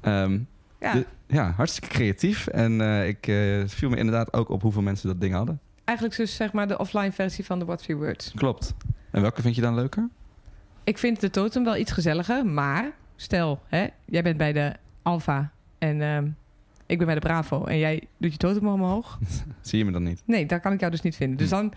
[0.00, 0.38] Ehm,
[0.80, 2.46] Ja, de- ja, hartstikke creatief.
[2.46, 3.24] En eh, ik
[3.70, 5.60] viel me inderdaad ook op hoeveel mensen dat ding hadden.
[5.88, 8.32] Eigenlijk dus zeg maar de offline versie van de What Three Words.
[8.34, 8.74] Klopt.
[9.10, 10.08] En welke vind je dan leuker?
[10.84, 14.72] Ik vind de totem wel iets gezelliger, maar stel, hè, jij bent bij de
[15.02, 16.26] Alpha en ehm,
[16.86, 19.18] ik ben bij de Bravo en jij doet je totem omhoog.
[19.60, 20.22] Zie je me dan niet?
[20.24, 21.36] Nee, daar kan ik jou dus niet vinden.
[21.38, 21.54] Dus Hm.
[21.54, 21.72] dan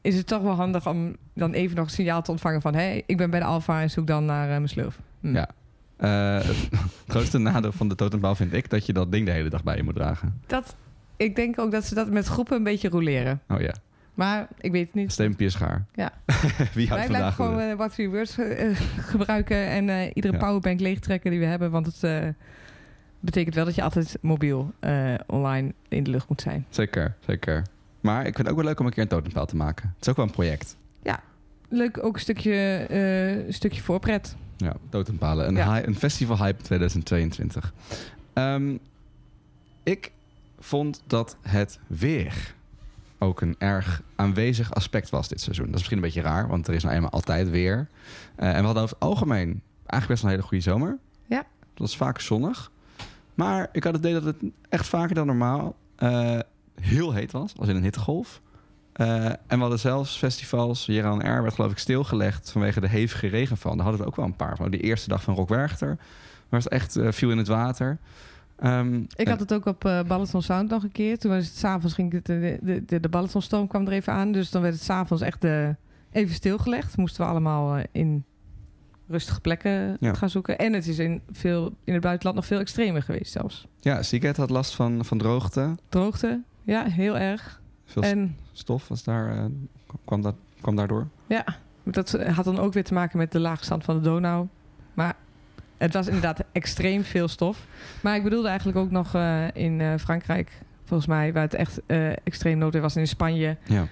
[0.00, 2.74] is het toch wel handig om dan even nog een signaal te ontvangen van...
[2.74, 4.98] hé, ik ben bij de Alpha en zoek dan naar eh, mijn slurf.
[5.20, 5.34] Hm.
[5.34, 5.48] Ja.
[5.96, 6.68] Eh, het
[7.06, 9.76] grootste nadeel van de totempaal vind ik dat je dat ding de hele dag bij
[9.76, 10.40] je moet dragen.
[10.46, 10.76] Dat,
[11.16, 13.40] ik denk ook dat ze dat met groepen een beetje roleren.
[13.48, 13.74] Oh ja,
[14.14, 15.12] Maar ik weet het niet.
[15.12, 15.84] steenpapier schaar.
[15.94, 16.12] Ja.
[16.74, 19.56] Wie Wij blijven gewoon eh, What Three Words eh, eh, gebruiken...
[19.66, 20.38] en iedere Ja.
[20.38, 21.70] powerbank leegtrekken die we hebben.
[21.70, 22.34] Want het
[23.20, 24.72] betekent wel dat je altijd mobiel
[25.26, 26.66] online in de lucht moet zijn.
[26.68, 27.62] Zeker, zeker.
[28.00, 29.88] Maar ik vind het ook wel leuk om een keer een totempaal te maken.
[29.94, 30.76] Het is ook wel een project.
[31.68, 32.86] Leuk, ook een stukje,
[33.46, 34.36] een stukje voorpret.
[34.56, 35.48] Ja, totempalen.
[35.48, 35.86] Een, Ja.
[35.86, 37.72] een festival hype 2022.
[38.32, 38.76] Ehm,
[39.82, 40.12] ik
[40.66, 42.54] vond dat het weer
[43.18, 45.64] ook een erg aanwezig aspect was dit seizoen.
[45.64, 47.88] Dat is misschien een beetje raar, want er is nou eenmaal altijd weer.
[48.36, 50.98] Eh, en we hadden over het algemeen eigenlijk best een hele goede zomer.
[51.26, 51.36] Ja.
[51.70, 52.70] Het was vaak zonnig.
[53.34, 54.36] Maar ik had het idee dat het
[54.68, 56.38] echt vaker dan normaal eh,
[56.80, 58.40] heel heet was, als in een hittegolf.
[58.92, 60.86] Eh, en we hadden zelfs festivals.
[60.86, 63.74] Jeroen Air werd geloof ik stilgelegd vanwege de hevige regenval.
[63.74, 64.70] Daar hadden we ook wel een paar van.
[64.70, 65.98] Die eerste dag van Rock Werchter
[66.48, 67.98] was het echt viel in het water.
[68.56, 71.18] Ehm, Ik had het ook op eh Balaton Sound nog een keer.
[71.18, 73.08] Toen was het s'avonds ging het, de, de, de,
[73.68, 74.32] kwam er even aan.
[74.32, 75.68] Dus dan werd het s'avonds echt eh,
[76.12, 76.96] even stilgelegd.
[76.96, 78.24] Moesten we allemaal eh, in
[79.08, 80.14] rustige plekken Ja.
[80.14, 80.58] gaan zoeken.
[80.58, 83.66] En het is in, veel, in het buitenland nog veel extremer geweest zelfs.
[83.80, 85.74] Ja, Seagate had last van, van droogte.
[85.88, 87.60] Droogte, ja, heel erg.
[87.84, 89.44] Veel En stof was daar, eh,
[90.04, 91.08] kwam, dat, kwam daardoor.
[91.26, 91.44] ja,
[91.84, 94.46] dat had dan ook weer te maken met de laagstand van de Donau.
[94.94, 95.16] Maar
[95.78, 97.66] het was inderdaad extreem veel stof.
[98.00, 100.50] Maar ik bedoelde eigenlijk ook nog eh, in eh, Frankrijk,
[100.84, 102.94] volgens mij, waar het echt eh, extreem noodweer was.
[102.94, 103.86] En in Spanje, Ja.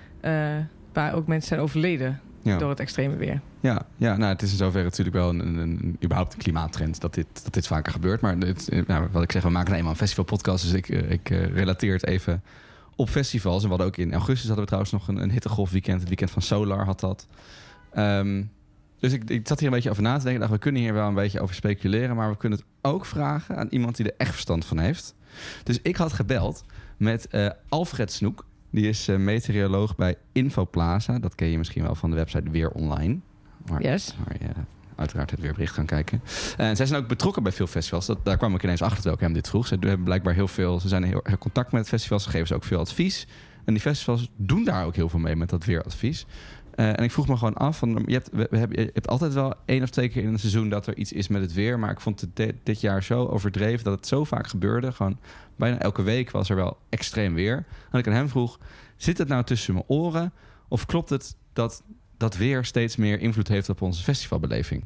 [0.92, 2.59] waar ook mensen zijn overleden Ja.
[2.59, 3.40] door het extreme weer.
[3.61, 7.01] Ja, ja nou, het is in zoverre natuurlijk wel een, een, een- überhaupt een klimaattrend
[7.01, 8.20] dat dit, dat dit vaker gebeurt.
[8.20, 11.29] Maar dit, nou, wat ik zeg, we maken nou eenmaal een festivalpodcast, dus ik, ik
[11.29, 12.42] relateer het even
[12.97, 13.57] op festivals.
[13.62, 15.99] En we hadden ook in augustus hadden we trouwens nog een, een hittegolfweekend.
[15.99, 17.27] Het weekend van Solar had dat.
[17.92, 18.42] Ehm,
[19.05, 20.40] dus ik, ik zat hier een beetje over na te denken.
[20.40, 22.17] Dacht, we kunnen hier wel een beetje over speculeren.
[22.17, 25.14] Maar we kunnen het ook vragen aan iemand die er echt verstand van heeft.
[25.62, 26.64] Dus ik had gebeld
[26.97, 28.47] met eh, Alfred Snoek.
[28.71, 31.19] Die is eh, meteoroloog bij Infoplaza.
[31.19, 33.19] Dat ken je misschien wel van de website Weer Online.
[33.67, 34.14] Waar, Yes.
[34.25, 34.49] waar je
[34.97, 36.23] uiteraard het weerbericht kan kijken.
[36.57, 38.07] En zij zijn ook betrokken bij veel festivals.
[38.07, 39.67] Dat, daar kwam ik ineens achter terwijl ik hem dit vroeg.
[39.67, 40.81] Ze hebben blijkbaar heel veel.
[40.81, 42.23] Ze zijn in heel erg contact met festivals.
[42.23, 43.27] Ze geven ze ook veel advies.
[43.64, 46.27] En die festivals doen daar ook heel veel mee met dat weeradvies.
[46.75, 49.83] Eh, en ik vroeg me gewoon af: van, je, hebt, we, hebben, altijd wel één
[49.83, 51.79] of twee keer in een seizoen dat er iets is met het weer.
[51.79, 54.93] Maar ik vond dit, dit jaar zo overdreven dat het zo vaak gebeurde.
[54.93, 55.19] Gewoon
[55.57, 57.65] bijna elke week was er wel extreem weer.
[57.91, 58.59] En ik aan hem vroeg:
[58.97, 60.33] zit het nou tussen mijn oren?
[60.69, 61.83] Of klopt het dat
[62.17, 64.85] dat weer steeds meer invloed heeft op onze festivalbeleving?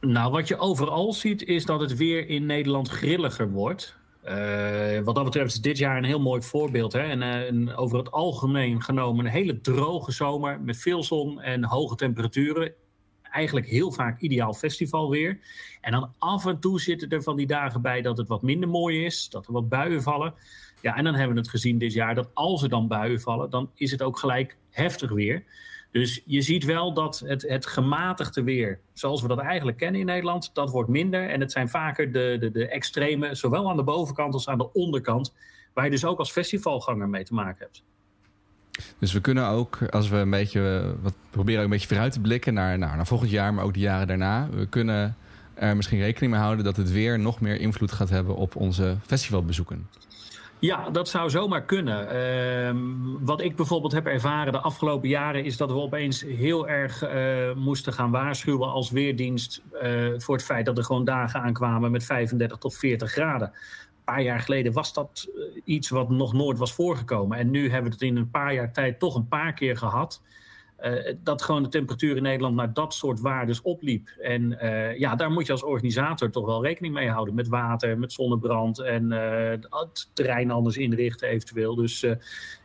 [0.00, 3.98] Nou, wat je overal ziet is dat het weer in Nederland grilliger wordt.
[4.22, 6.92] Eh, wat dat betreft is dit jaar een heel mooi voorbeeld.
[6.92, 7.00] Hè?
[7.00, 7.22] En,
[7.68, 12.72] eh, over het algemeen genomen een hele droge zomer met veel zon en hoge temperaturen.
[13.22, 15.38] Eigenlijk heel vaak ideaal festivalweer.
[15.80, 18.68] En dan af en toe zitten er van die dagen bij dat het wat minder
[18.68, 20.34] mooi is, dat er wat buien vallen.
[20.80, 23.50] Ja, en dan hebben we het gezien dit jaar dat als er dan buien vallen,
[23.50, 25.44] dan is het ook gelijk heftig weer.
[25.90, 30.06] Dus je ziet wel dat het, het gematigde weer, zoals we dat eigenlijk kennen in
[30.06, 31.28] Nederland, dat wordt minder.
[31.28, 34.72] En het zijn vaker de, de, de extreme, zowel aan de bovenkant als aan de
[34.72, 35.34] onderkant,
[35.74, 37.82] waar je dus ook als festivalganger mee te maken hebt.
[38.98, 42.54] Dus we kunnen ook, als we een beetje, wat proberen een beetje vooruit te blikken
[42.54, 44.48] naar, naar volgend jaar, maar ook de jaren daarna.
[44.50, 45.16] We kunnen
[45.54, 48.96] er misschien rekening mee houden dat het weer nog meer invloed gaat hebben op onze
[49.06, 49.88] festivalbezoeken.
[50.60, 52.08] Ja, dat zou zomaar kunnen.
[52.08, 52.78] Ehm,
[53.20, 57.52] wat ik bijvoorbeeld heb ervaren de afgelopen jaren is dat we opeens heel erg eh,
[57.54, 62.04] moesten gaan waarschuwen als weerdienst eh, voor het feit dat er gewoon dagen aankwamen met
[62.04, 63.48] 35 tot 40 graden.
[63.48, 67.38] Een paar jaar geleden was dat eh, iets wat nog nooit was voorgekomen.
[67.38, 70.22] En nu hebben we het in een paar jaar tijd toch een paar keer gehad.
[71.22, 74.08] Dat gewoon de temperatuur in Nederland naar dat soort waardes opliep.
[74.08, 74.58] En
[74.98, 77.34] ja, daar moet je als organisator toch wel rekening mee houden.
[77.34, 79.10] Met water, met zonnebrand en
[79.70, 81.74] het terrein anders inrichten eventueel.
[81.74, 82.06] Dus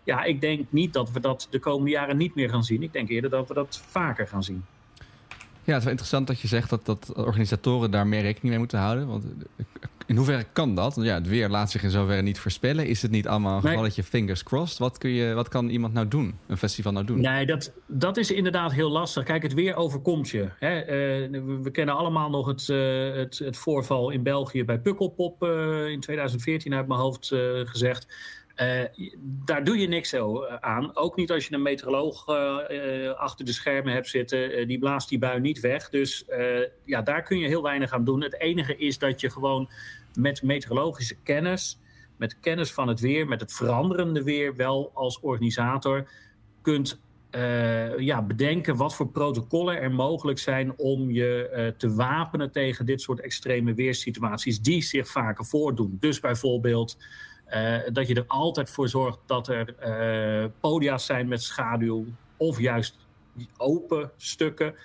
[0.03, 2.83] ja, ik denk niet dat we dat de komende jaren niet meer gaan zien.
[2.83, 4.65] Ik denk eerder dat we dat vaker gaan zien.
[5.65, 8.57] Ja, het is wel interessant dat je zegt dat, dat organisatoren daar meer rekening mee
[8.57, 9.07] moeten houden.
[9.07, 9.25] Want
[10.07, 10.95] in hoeverre kan dat?
[11.01, 12.87] Ja, het weer laat zich in zoverre niet voorspellen.
[12.87, 13.71] Is het niet allemaal een nee.
[13.71, 14.77] gevalletje fingers crossed?
[14.77, 17.21] Wat, kun je, wat kan iemand nou doen, een festival nou doen?
[17.21, 19.23] Nee, dat, dat is inderdaad heel lastig.
[19.23, 20.49] Kijk, het weer overkomt je.
[20.59, 20.81] Hè?
[20.81, 25.87] Uh, we kennen allemaal nog het, uh, het, het, voorval in België bij Pukkelpop uh,
[25.87, 27.27] in 2014 uit mijn hoofd
[27.63, 28.07] gezegd.
[28.61, 28.83] Uh,
[29.45, 30.95] daar doe je niks zo aan.
[30.95, 34.67] Ook niet als je een meteoroloog uh, achter de schermen hebt zitten.
[34.67, 35.89] die blaast die bui niet weg.
[35.89, 36.25] Dus
[36.85, 38.21] ja, daar kun je heel weinig aan doen.
[38.21, 39.69] Het enige is dat je gewoon
[40.13, 41.79] met meteorologische kennis,
[42.17, 46.09] met kennis van het weer, met het veranderende weer, wel als organisator
[46.61, 46.99] kunt
[47.97, 53.19] ja, bedenken wat voor protocollen er mogelijk zijn om je te wapenen tegen dit soort
[53.19, 55.97] extreme weersituaties die zich vaker voordoen.
[55.99, 56.97] Dus bijvoorbeeld
[57.91, 59.75] dat je er altijd voor zorgt dat er
[60.43, 62.05] uh, podia's zijn met schaduw
[62.37, 62.97] of juist
[63.57, 64.75] open stukken.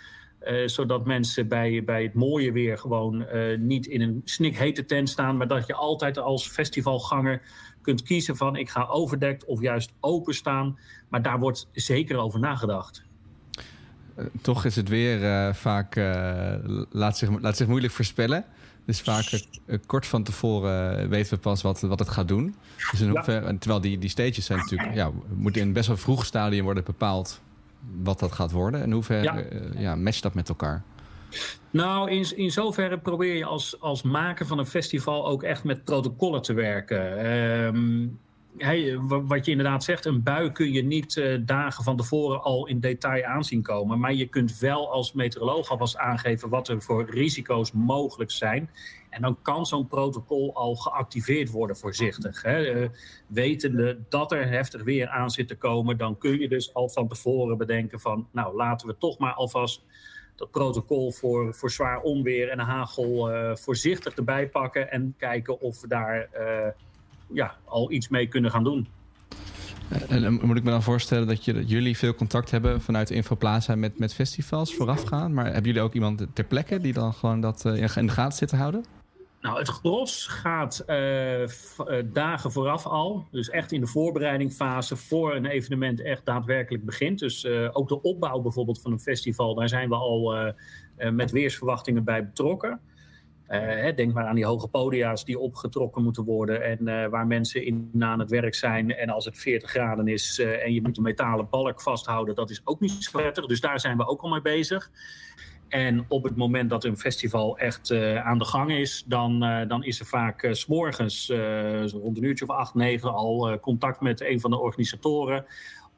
[0.44, 3.26] Uh, zodat mensen bij, bij het mooie weer gewoon
[3.58, 5.36] niet in een snikhete tent staan.
[5.36, 7.42] Maar dat je altijd als festivalganger
[7.82, 10.78] kunt kiezen van ik ga overdekt of juist open staan.
[11.08, 13.02] Maar daar wordt zeker over nagedacht.
[14.40, 15.96] toch is het weer vaak,
[16.90, 18.44] laat, zich, laat zich moeilijk voorspellen.
[18.90, 22.54] Dus vaak uh, kort van tevoren weten we pas wat, wat het gaat doen.
[22.90, 26.24] Dus in hoeverre, terwijl die, die stages zijn natuurlijk, ja, moet in best wel vroeg
[26.24, 27.40] stadium worden bepaald
[28.02, 28.82] wat dat gaat worden.
[28.82, 29.42] En hoe ver ja.
[29.42, 30.82] Uh, ja, matcht dat met elkaar?
[31.70, 35.84] Nou, in, in zoverre probeer je als, als maker van een festival ook echt met
[35.84, 37.26] protocollen te werken.
[37.32, 38.18] Um,
[39.26, 42.80] Wat je inderdaad zegt, een bui kun je niet uh, dagen van tevoren al in
[42.80, 43.98] detail aanzien komen.
[43.98, 48.70] Maar je kunt wel als meteoroloog alvast aangeven wat er voor risico's mogelijk zijn.
[49.10, 52.42] En dan kan zo'n protocol al geactiveerd worden voorzichtig.
[52.42, 52.74] Hè.
[52.74, 52.88] Uh,
[53.26, 57.08] wetende dat er heftig weer aan zit te komen, dan kun je dus al van
[57.08, 59.84] tevoren bedenken van, nou laten we toch maar alvast
[60.36, 65.80] dat protocol voor, voor zwaar onweer en hagel uh, voorzichtig erbij pakken en kijken of
[65.80, 66.28] we daar
[67.32, 68.88] ja, al iets mee kunnen gaan doen.
[70.08, 73.74] En, moet ik me dan voorstellen dat, je, dat jullie veel contact hebben vanuit Infoplaza
[73.74, 75.34] met, met festivals voorafgaan.
[75.34, 78.38] Maar hebben jullie ook iemand ter plekke die dan gewoon dat uh, in de gaten
[78.38, 78.84] zit te houden?
[79.40, 81.48] Nou, het gros gaat uh,
[82.04, 83.26] dagen vooraf al.
[83.30, 87.18] Dus echt in de voorbereidingfase voor een evenement echt daadwerkelijk begint.
[87.18, 90.34] Dus ook de opbouw bijvoorbeeld van een festival, daar zijn we al
[91.12, 92.80] met weersverwachtingen bij betrokken.
[93.50, 97.64] Uh, denk maar aan die hoge podia's die opgetrokken moeten worden en uh, waar mensen
[97.64, 98.94] in aan het werk zijn.
[98.94, 102.50] En als het 40 graden is uh, en je moet een metalen balk vasthouden, dat
[102.50, 103.46] is ook niet zo prettig.
[103.46, 104.90] Dus daar zijn we ook al mee bezig.
[105.68, 110.00] En op het moment dat een festival echt aan de gang is, dan, dan is
[110.00, 111.28] er vaak s s'morgens
[111.92, 115.44] rond een uurtje of acht, negen al contact met een van de organisatoren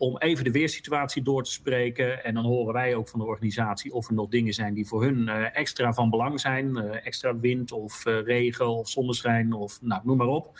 [0.03, 2.25] om even de weersituatie door te spreken.
[2.25, 5.03] En dan horen wij ook van de organisatie of er nog dingen zijn die voor
[5.03, 6.77] hun uh, extra van belang zijn.
[6.77, 10.59] Uh, extra wind of uh, regen of zonneschijn of nou, noem maar op.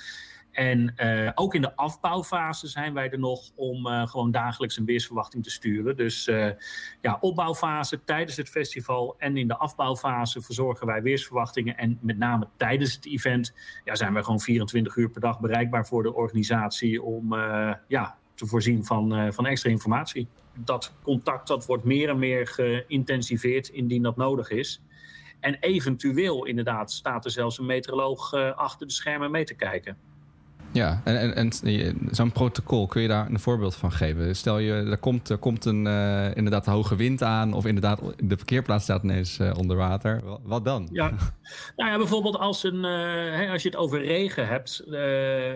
[0.51, 0.95] En
[1.35, 5.97] ook in de afbouwfase zijn wij er nog om gewoon dagelijks een weersverwachting te sturen.
[5.97, 6.25] Dus
[7.01, 11.77] ja, opbouwfase tijdens het festival en in de afbouwfase verzorgen wij weersverwachtingen.
[11.77, 15.87] En met name tijdens het event ja, zijn wij gewoon 24 uur per dag bereikbaar
[15.87, 17.35] voor de organisatie om
[17.89, 20.29] ja, te voorzien van, uh, van extra informatie.
[20.55, 24.83] Dat contact dat wordt meer en meer geïntensiveerd indien dat nodig is.
[25.41, 29.97] En eventueel inderdaad staat er zelfs een meteoroloog uh, achter de schermen mee te kijken.
[30.73, 31.51] Ja, en, en,
[32.11, 34.37] zo'n protocol, kun je daar een voorbeeld van geven?
[34.37, 37.53] Stel je, er komt, er komt een uh, inderdaad hoge wind aan...
[37.53, 40.23] of inderdaad de parkeerplaats staat ineens uh, onder water.
[40.43, 40.89] Wat dan?
[40.93, 41.11] Ja,
[41.77, 44.85] nou ja, bijvoorbeeld als, een, uh, als je het over regen hebt...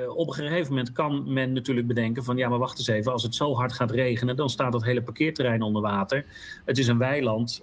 [0.09, 2.37] op een gegeven moment kan men natuurlijk bedenken van...
[2.37, 4.37] ja, maar wacht eens even, als het zo hard gaat regenen...
[4.37, 6.25] dan staat dat hele parkeerterrein onder water.
[6.65, 7.61] Het is een weiland.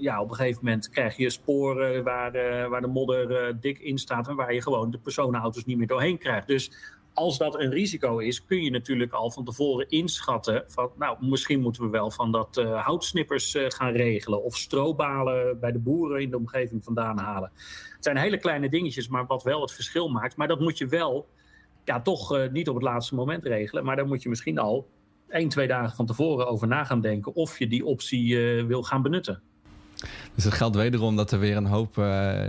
[0.00, 2.32] ja, op een gegeven moment krijg je sporen waar,
[2.68, 4.28] waar de modder dik in staat...
[4.28, 6.37] en waar je gewoon de personenauto's niet meer doorheen krijgt.
[6.46, 6.70] Dus
[7.18, 11.60] als dat een risico is, kun je natuurlijk al van tevoren inschatten van, nou, misschien
[11.60, 16.22] moeten we wel van dat uh, houtsnippers uh, gaan regelen of strobalen bij de boeren
[16.22, 17.50] in de omgeving vandaan halen.
[17.94, 20.36] Het zijn hele kleine dingetjes, maar wat wel het verschil maakt.
[20.36, 21.28] Maar dat moet je wel,
[21.84, 24.88] ja, toch uh, niet op het laatste moment regelen, maar daar moet je misschien al
[25.28, 29.02] één, twee dagen van tevoren over na gaan denken of je die optie wil gaan
[29.02, 29.42] benutten.
[30.34, 32.42] Dus het geldt wederom dat er weer een hoop uh,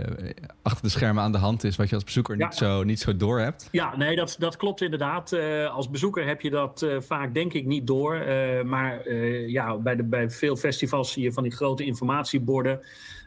[0.62, 3.16] achter de schermen aan de hand is, wat je als bezoeker niet, zo, niet zo
[3.16, 3.68] door hebt.
[3.72, 5.32] Ja, nee, dat, dat klopt inderdaad.
[5.32, 8.24] Uh, als bezoeker heb je dat uh, vaak denk ik niet door.
[8.64, 9.12] maar
[9.48, 12.80] ja, bij, de, bij veel festivals zie je van die grote informatieborden.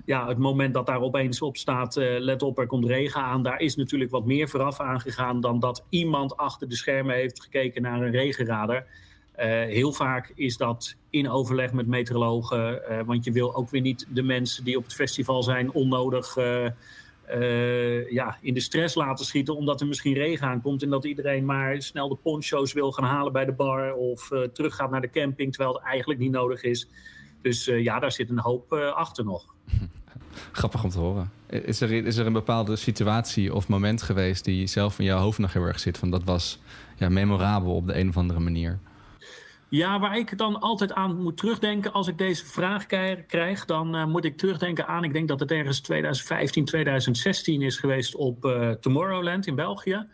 [0.05, 3.43] Ja, het moment dat daar opeens op staat, let op, er komt regen aan.
[3.43, 7.81] Daar is natuurlijk wat meer vooraf aangegaan dan dat iemand achter de schermen heeft gekeken
[7.81, 8.86] naar een regenradar.
[9.39, 13.81] Uh, heel vaak is dat in overleg met meteorologen, uh, want je wil ook weer
[13.81, 19.25] niet de mensen die op het festival zijn onnodig uh, ja, in de stress laten
[19.25, 23.03] schieten, omdat er misschien regen aankomt en dat iedereen maar snel de poncho's wil gaan
[23.03, 26.63] halen bij de bar of terug gaat naar de camping, terwijl het eigenlijk niet nodig
[26.63, 26.87] is.
[27.41, 29.45] Dus ja, daar zit een hoop achter nog.
[30.51, 31.31] Grappig om te horen.
[31.47, 35.37] Is er, is er een bepaalde situatie of moment geweest die zelf in jouw hoofd
[35.37, 35.97] nog heel erg zit?
[35.97, 36.59] Van dat was
[36.95, 38.79] ja, memorabel op de een of andere manier?
[39.73, 42.86] Ja, waar ik dan altijd aan moet terugdenken als ik deze vraag
[43.27, 47.77] krijg, dan uh, moet ik terugdenken aan, ik denk dat het ergens 2015, 2016 is
[47.77, 50.07] geweest op uh, Tomorrowland in België.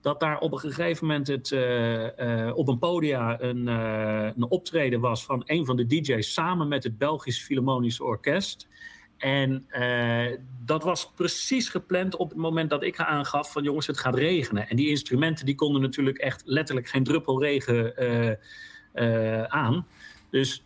[0.00, 5.24] Dat daar op een gegeven moment het, uh, op een podia een, een optreden was
[5.24, 8.68] van een van de DJ's samen met het Belgisch Philharmonisch Orkest.
[9.16, 9.66] En
[10.64, 14.68] dat was precies gepland op het moment dat ik aangaf van jongens, het gaat regenen.
[14.68, 17.94] En die instrumenten die konden natuurlijk echt letterlijk geen druppel regen
[19.48, 19.86] aan.
[20.30, 20.64] Dus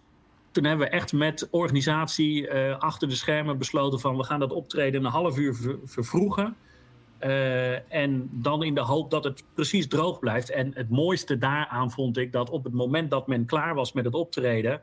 [0.56, 4.52] toen hebben we echt met organisatie uh, achter de schermen besloten van we gaan dat
[4.52, 6.56] optreden een half uur ver vervroegen.
[7.20, 10.50] Uh, en dan in de hoop dat het precies droog blijft.
[10.50, 14.04] En het mooiste daaraan vond ik dat op het moment dat men klaar was met
[14.04, 14.80] het optreden,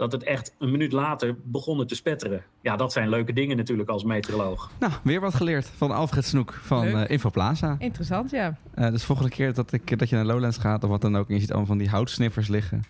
[0.00, 2.42] dat het echt een minuut later begon te spetteren.
[2.60, 4.70] Ja, dat zijn leuke dingen natuurlijk als meteoroloog.
[4.78, 7.76] Nou, weer wat geleerd van Alfred Snoek van uh, Infoplaza.
[7.78, 8.56] Interessant, ja.
[8.78, 11.28] Uh, dus volgende keer dat, ik, dat je naar Lowlands gaat of wat dan ook...
[11.28, 12.82] en je ziet allemaal van die houtsniffers liggen...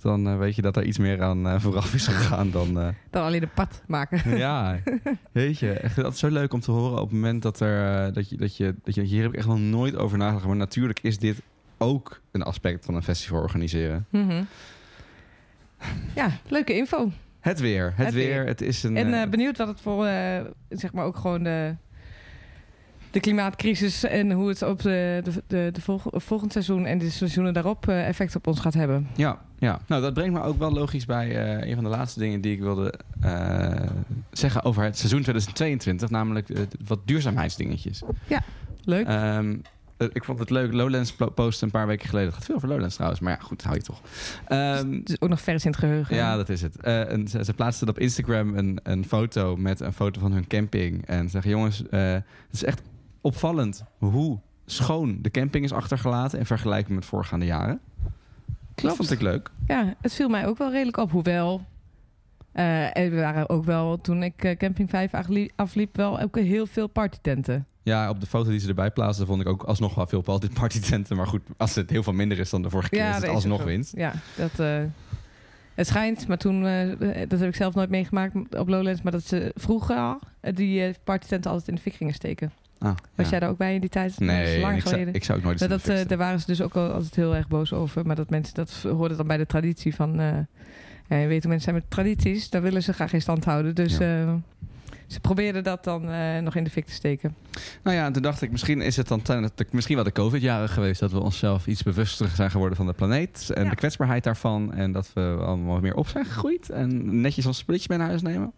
[0.00, 2.74] dan uh, weet je dat er iets meer aan vooraf is gegaan dan...
[3.10, 4.36] dan alleen een pad maken.
[4.46, 4.78] ja,
[5.32, 5.72] weet je.
[5.72, 8.36] Echt, dat is zo leuk om te horen op het moment dat, er, dat, je,
[8.36, 9.02] dat, je, dat je...
[9.02, 10.46] Hier heb ik echt nog nooit over nagedacht.
[10.46, 11.42] Maar natuurlijk is dit
[11.78, 14.06] ook een aspect van een festival organiseren.
[14.10, 14.46] Mm -hmm.
[16.14, 17.10] Ja, leuke info.
[17.40, 17.92] Het weer.
[17.96, 18.46] Het, weer.
[18.46, 18.96] Het is een.
[18.96, 21.74] En uh, benieuwd wat het voor, uh, zeg maar, ook gewoon de,
[23.10, 27.10] de klimaatcrisis en hoe het op de, de, de, de volg, volgend seizoen en de
[27.10, 29.08] seizoenen daarop uh, effect op ons gaat hebben.
[29.16, 32.40] Ja, ja, nou dat brengt me ook wel logisch bij een van de laatste dingen
[32.40, 32.94] die ik wilde
[34.32, 36.48] zeggen over het seizoen 2022, namelijk
[36.86, 38.02] wat duurzaamheidsdingetjes.
[38.26, 38.42] Ja,
[38.84, 39.08] leuk.
[39.08, 40.72] Um, eh, ik vond het leuk.
[40.72, 42.28] Lowlands post een paar weken geleden.
[42.28, 43.20] Het gaat veel over Lowlands trouwens.
[43.20, 44.00] Maar ja, goed, hou je toch.
[44.48, 46.16] Um, het is ook nog vers in het geheugen.
[46.16, 46.76] Ja, dat is het.
[46.84, 50.46] Uh, en ze, ze plaatsten op Instagram een, een foto met een foto van hun
[50.46, 51.06] camping.
[51.06, 52.82] En zeggen, jongens, uh, het is echt
[53.20, 56.38] opvallend hoe schoon de camping is achtergelaten...
[56.38, 57.80] in vergelijking met voorgaande jaren.
[58.74, 58.96] Klopt.
[58.96, 59.50] Dat vond ik leuk.
[59.66, 61.10] Ja, het viel mij ook wel redelijk op.
[61.10, 61.64] Hoewel,
[62.54, 65.10] uh, er waren ook wel, toen ik Camping 5
[65.56, 67.66] afliep, wel ook heel veel partytenten.
[67.84, 70.22] Ja, op de foto die ze erbij plaatsen vond ik ook alsnog wel veel
[70.60, 71.16] partytenten.
[71.16, 73.30] Maar goed, als het heel veel minder is dan de vorige keer, ja, is het
[73.30, 73.96] alsnog is winst.
[73.96, 74.82] Ja, dat, uh,
[75.74, 76.88] het schijnt, maar toen, uh,
[77.28, 80.18] dat heb ik zelf nooit meegemaakt op Lowlands, maar dat ze vroeger al
[80.54, 82.52] die uh, partytenten altijd in de fik gingen steken.
[82.78, 83.30] Ah, Was ja.
[83.30, 84.18] jij daar ook bij in die tijd?
[84.18, 85.04] Nee, lang ik, geleden.
[85.04, 87.34] Zou, ik zou ook nooit dat, dat Daar waren ze dus ook al altijd heel
[87.34, 88.06] erg boos over.
[88.06, 90.12] Maar dat mensen, dat hoorde dan bij de traditie van...
[91.08, 92.50] ja, je weet hoe mensen zijn met tradities.
[92.50, 93.74] Daar willen ze graag in stand houden.
[93.74, 93.96] Dus...
[93.96, 94.40] Ja
[95.06, 97.34] ze probeerden dat dan uh, nog in de fik te steken.
[97.82, 99.22] Nou ja, en toen dacht ik, misschien is het dan
[99.70, 103.50] misschien wel de COVID-jaren geweest dat we onszelf iets bewuster zijn geworden van de planeet
[103.54, 103.70] en ja.
[103.70, 104.74] de kwetsbaarheid daarvan.
[104.74, 108.22] En dat we allemaal meer op zijn gegroeid en netjes ons splitje mee naar huis
[108.22, 108.52] nemen.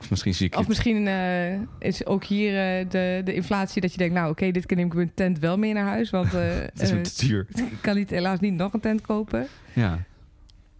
[0.00, 3.92] Of misschien zie ik Of misschien uh, is ook hier uh, de, de inflatie dat
[3.92, 6.10] je denkt, nou oké, okay, dit keer neem ik mijn tent wel mee naar huis.
[6.10, 6.32] Want
[6.72, 7.46] het is te duur.
[7.54, 9.46] Ik kan niet, helaas niet nog een tent kopen.
[9.72, 9.98] Ja.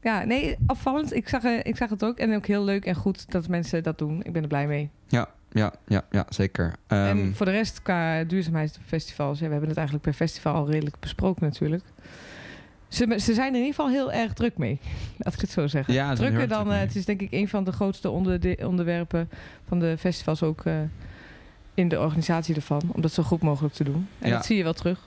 [0.08, 1.14] Ja, nee, afvallend.
[1.14, 2.18] Ik zag, ik zag het ook.
[2.18, 4.22] En ook heel leuk en goed dat mensen dat doen.
[4.22, 4.90] Ik ben er blij mee.
[5.06, 6.66] Ja, ja, ja, ja zeker.
[6.66, 9.38] Um, en voor de rest, qua duurzaamheidsfestivals...
[9.38, 11.82] Ja, we hebben het eigenlijk per festival al redelijk besproken natuurlijk.
[12.88, 14.78] Ze, ze zijn er in ieder geval heel erg druk mee.
[15.18, 15.94] Laat ik het zo zeggen.
[15.94, 16.68] Ja, Drukker dan...
[16.68, 19.28] Uh, het is denk ik een van de grootste onder de, onderwerpen
[19.66, 20.64] van de festivals ook...
[20.64, 20.74] Uh,
[21.74, 22.82] in de organisatie ervan.
[22.92, 24.08] Om dat zo goed mogelijk te doen.
[24.18, 24.34] En ja.
[24.34, 25.00] dat zie je wel terug.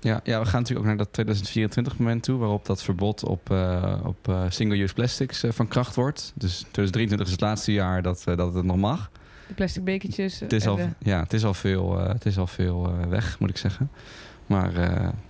[0.00, 3.50] Ja, ja, we gaan natuurlijk ook naar dat 2024 moment toe, waarop dat verbod op,
[3.50, 6.32] uh, op uh, single-use plastics uh, van kracht wordt.
[6.34, 9.10] Dus 2023 is het laatste jaar dat, dat het nog mag.
[9.46, 10.40] De plastic bekertjes.
[10.40, 10.88] Het is, al, de...
[10.98, 13.90] ja, het is al veel, het is al veel weg, moet ik zeggen.
[14.46, 14.72] Maar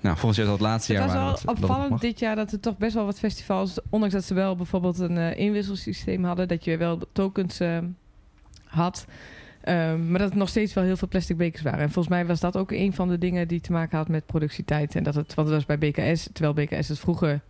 [0.00, 1.28] nou, volgens jaar is dat het laatste het jaar.
[1.31, 4.25] Het was wel opvallend dit jaar dat er toch best wel wat festivals, ondanks dat
[4.25, 7.60] ze wel bijvoorbeeld een inwisselsysteem hadden, dat je wel tokens
[8.64, 9.06] had.
[9.69, 11.79] Um, maar dat het nog steeds wel heel veel plastic bekers waren.
[11.81, 14.27] En volgens mij was dat ook een van de dingen die te maken had met
[14.27, 14.94] productietijd.
[14.94, 17.40] En dat het, want het was bij BKS, terwijl BKS het vroeger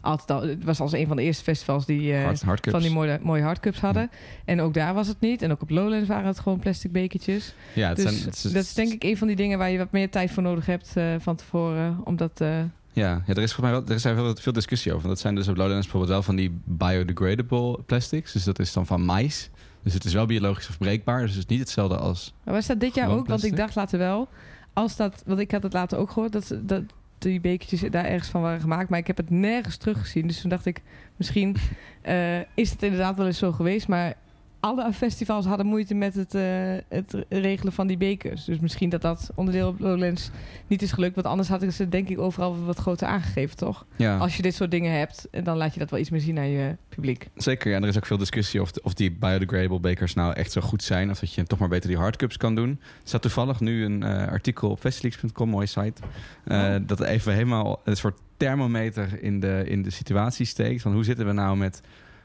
[0.00, 2.70] altijd al, het was als een van de eerste festivals die Hard, hardcups.
[2.76, 4.10] van die mooie, mooie hardcups hadden.
[4.44, 5.42] En ook daar was het niet.
[5.42, 7.54] En ook op Lowlands waren het gewoon plastic bekertjes.
[7.72, 9.70] Ja, het dus zijn, het is- dat is denk ik een van die dingen waar
[9.70, 12.00] je wat meer tijd voor nodig hebt eh, van tevoren.
[12.04, 12.48] Omdat, eh,
[12.92, 15.08] Ja, ja er is volgens mij wel, er is veel, veel discussie over.
[15.08, 18.32] Dat zijn dus op Lowlands bijvoorbeeld wel van die biodegradable plastics.
[18.32, 19.50] Dus dat is dan van mais.
[19.82, 21.20] Dus het is wel biologisch afbreekbaar.
[21.20, 22.34] Dus het is niet hetzelfde als...
[22.44, 23.26] maar was dat dit jaar ook?
[23.26, 24.28] Want ik dacht later wel,
[24.72, 26.82] als dat, want ik had het later ook gehoord, dat, dat
[27.18, 28.88] die bekertjes daar ergens van waren gemaakt.
[28.88, 30.26] Maar ik heb het nergens teruggezien.
[30.26, 30.82] Dus toen dacht ik,
[31.16, 31.56] misschien
[32.02, 33.88] eh, is het inderdaad wel eens zo geweest.
[33.88, 34.14] Maar
[34.60, 36.42] alle festivals hadden moeite met het, eh,
[36.88, 38.44] het regelen van die bekers.
[38.44, 40.30] Dus misschien dat dat onderdeel op Lowlands
[40.66, 41.14] niet is gelukt.
[41.14, 43.86] Want anders hadden ze denk ik overal wat groter aangegeven, toch?
[43.96, 46.38] Ja, Als je dit soort dingen hebt, dan laat je dat wel iets meer zien
[46.38, 47.28] aan je publiek.
[47.34, 47.70] zeker.
[47.70, 50.60] Ja, en er is ook veel discussie of, of die biodegradable bekers nou echt zo
[50.60, 51.10] goed zijn.
[51.10, 52.68] Of dat je toch maar beter die hardcups kan doen.
[52.70, 56.02] Er staat toevallig nu een eh, artikel op festileaks.com, mooie site.
[56.44, 56.76] eh, Oh.
[56.86, 60.82] Dat even helemaal een soort thermometer in de, in de situatie steekt.
[60.82, 61.80] Van hoe zitten we nou met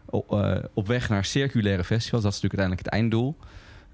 [0.09, 2.23] op, eh, op weg naar circulaire festivals?
[2.23, 3.37] Dat is natuurlijk uiteindelijk het einddoel.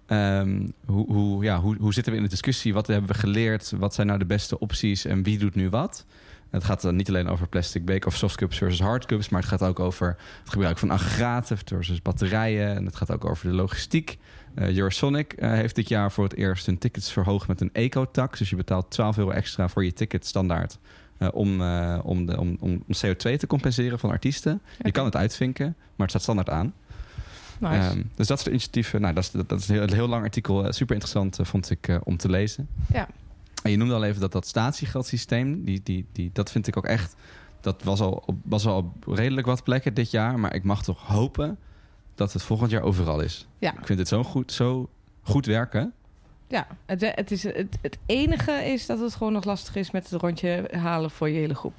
[0.06, 2.74] Ehm, hoe, hoe, ja, hoe, hoe zitten we in de discussie?
[2.74, 3.74] Wat hebben we geleerd?
[3.78, 6.06] Wat zijn nou de beste opties en wie doet nu wat?
[6.50, 9.64] Het gaat dan niet alleen over plastic beker of softcups versus hardcups, maar het gaat
[9.64, 12.76] ook over het gebruik van aggregaten versus batterijen.
[12.76, 14.18] En het gaat ook over de logistiek.
[14.56, 18.40] Eh Eurosonic eh, heeft dit jaar voor het eerst hun tickets verhoogd met een eco-tax.
[18.40, 20.80] Dus je betaalt 12 euro extra voor je ticket standaard.
[21.22, 24.62] Eh, om, eh, om, de, om, om om CO2 te compenseren van artiesten.
[24.84, 26.74] Je kan het uitvinken, maar het staat standaard aan.
[27.60, 27.90] Nice.
[27.90, 30.66] Ehm, dus dat soort initiatieven, nou, dat is, dat, dat is een heel, lang artikel.
[30.66, 32.68] eh, super interessant vond ik om te lezen.
[32.94, 33.08] Ja.
[33.64, 36.86] En je noemde al even dat dat statiegeldsysteem, die, die, die, dat vind ik ook
[36.86, 37.16] echt...
[37.60, 40.40] Dat was al, op, was al op redelijk wat plekken dit jaar.
[40.40, 41.58] Maar ik mag toch hopen
[42.16, 43.48] dat het volgend jaar overal is.
[43.60, 43.72] Ja.
[43.80, 44.90] Ik vind het zo goed, zo
[45.22, 45.94] goed werken.
[46.52, 50.10] Ja, het, het, is, het, het enige is dat het gewoon nog lastig is met
[50.10, 51.74] het rondje halen voor je hele groep.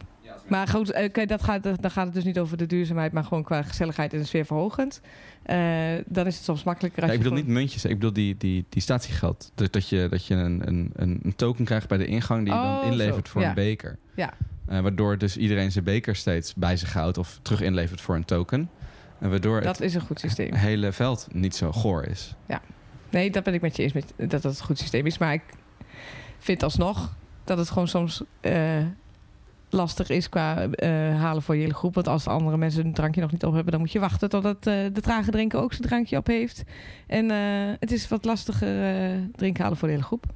[0.49, 3.25] Maar goed, eh, kijk, dat gaat, dan gaat het dus niet over de duurzaamheid, maar
[3.25, 5.01] gewoon qua gezelligheid en sfeerverhogend.
[5.43, 5.57] Eh
[6.07, 8.37] dan is het soms makkelijker als Ja, ik je bedoel niet muntjes, ik bedoel die,
[8.37, 9.53] die, die statiegeld.
[9.55, 12.55] Dat, dat je, dat je een, een, een een token krijgt bij de ingang die
[12.55, 13.33] je Oh, dan inlevert zo.
[13.33, 13.49] voor Ja.
[13.49, 13.99] een beker.
[14.15, 14.33] Ja.
[14.67, 18.25] Eh, waardoor dus iedereen zijn beker steeds bij zich houdt of terug inlevert voor een
[18.25, 18.71] token.
[19.19, 20.55] En waardoor Dat het is een goed systeem.
[20.55, 22.35] hele veld niet zo goor is.
[23.13, 25.19] Nee, dat ben ik met je eens met, dat dat een goed systeem is.
[25.19, 25.43] Maar ik
[26.39, 28.87] vind alsnog dat het gewoon soms eh,
[29.71, 30.91] lastig is qua eh,
[31.21, 31.95] halen voor je hele groep.
[31.95, 34.67] Want als andere mensen een drankje nog niet op hebben, dan moet je wachten totdat
[34.67, 36.63] eh, de trage drinker ook zijn drankje op heeft.
[37.07, 37.31] En
[37.79, 38.69] het is wat lastiger
[39.37, 40.27] drinken halen voor de hele groep.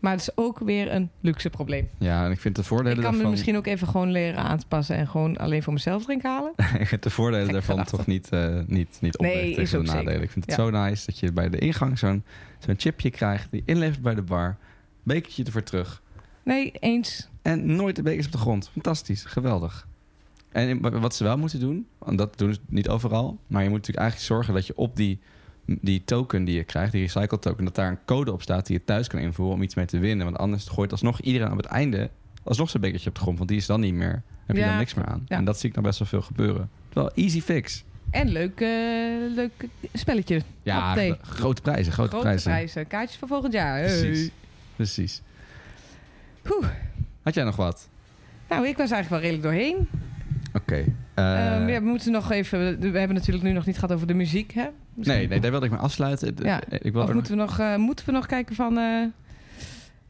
[0.00, 1.88] Maar het is ook weer een luxe probleem.
[1.98, 3.30] Ja, en ik vind de Ik voordelen kan me daarvan...
[3.30, 6.52] misschien ook even gewoon leren aan te passen en gewoon alleen voor mezelf drinken halen.
[6.80, 9.94] ik de voordelen Gek daarvan toch niet, eh niet, niet Nee, tegen de zeker.
[9.94, 10.22] nadelen.
[10.22, 10.64] Ik vind het Ja.
[10.64, 12.24] zo nice dat je bij de ingang zo'n
[12.58, 13.50] zo'n chipje krijgt...
[13.50, 14.56] die inlevert bij de bar,
[15.02, 16.02] bekertje ervoor terug...
[16.42, 17.28] Nee, eens.
[17.42, 18.70] En nooit de bekers op de grond.
[18.72, 19.88] Fantastisch, geweldig.
[20.52, 23.78] En wat ze wel moeten doen, want dat doen ze niet overal, maar je moet
[23.78, 25.18] natuurlijk eigenlijk zorgen dat je op die,
[25.80, 28.76] die token die je krijgt, die recycle token, dat daar een code op staat die
[28.78, 30.24] je thuis kan invoeren om iets mee te winnen.
[30.26, 32.10] Want anders gooit alsnog iedereen op het einde
[32.42, 34.76] alsnog zijn bekertje op de grond, want die is dan niet meer, heb je dan
[34.76, 35.24] niks meer aan.
[35.28, 35.36] ja.
[35.36, 36.70] En dat zie ik nou best wel veel gebeuren.
[36.92, 37.84] Wel easy fix.
[38.10, 39.52] En leuk, eh, leuk
[39.92, 40.42] spelletje.
[40.62, 42.50] Ja, grote prijzen, grote, Grote prijzen.
[42.50, 42.86] prijzen.
[42.86, 43.78] Kaartjes voor volgend jaar.
[43.78, 43.98] Hey.
[44.00, 44.30] Precies.
[44.76, 45.22] Precies.
[46.50, 46.66] Oeh.
[47.22, 47.88] Had jij nog wat?
[48.48, 49.88] Nou, ik was eigenlijk wel redelijk doorheen.
[50.52, 50.74] Oké.
[51.14, 52.80] eh, Ehm, ja, we moeten nog even...
[52.80, 54.68] We hebben natuurlijk nu nog niet gehad over de muziek, hè?
[55.00, 56.34] Misschien- nee, nee, daar wilde ik me afsluiten.
[56.42, 56.60] Ja.
[56.68, 58.78] Ik wil Of er nog- moeten we, nog, eh, moeten we nog kijken van...
[58.78, 59.04] eh,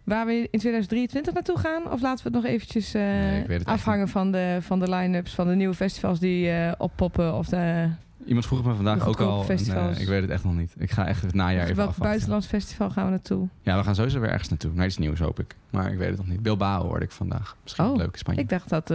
[0.04, 1.90] waar we in 2023 naartoe gaan?
[1.92, 5.34] Of laten we het nog eventjes eh, Nee, afhangen van de, van de line-ups...
[5.34, 7.34] van de nieuwe festivals die oppoppen?
[7.34, 7.88] Of de,
[8.26, 9.44] Iemand vroeg me vandaag ook al.
[9.48, 10.72] en, eh, ik weet het echt nog niet.
[10.78, 13.48] Ik ga echt het najaar even welk buitenlands festival gaan we naartoe?
[13.62, 14.70] Ja, we gaan sowieso weer ergens naartoe.
[14.74, 15.54] Naar iets nieuws hoop ik.
[15.70, 16.42] Maar ik weet het nog niet.
[16.42, 17.56] Bilbao hoorde ik vandaag.
[17.62, 18.40] Misschien Oh, leuk in Spanje.
[18.40, 18.92] Ik dacht dat...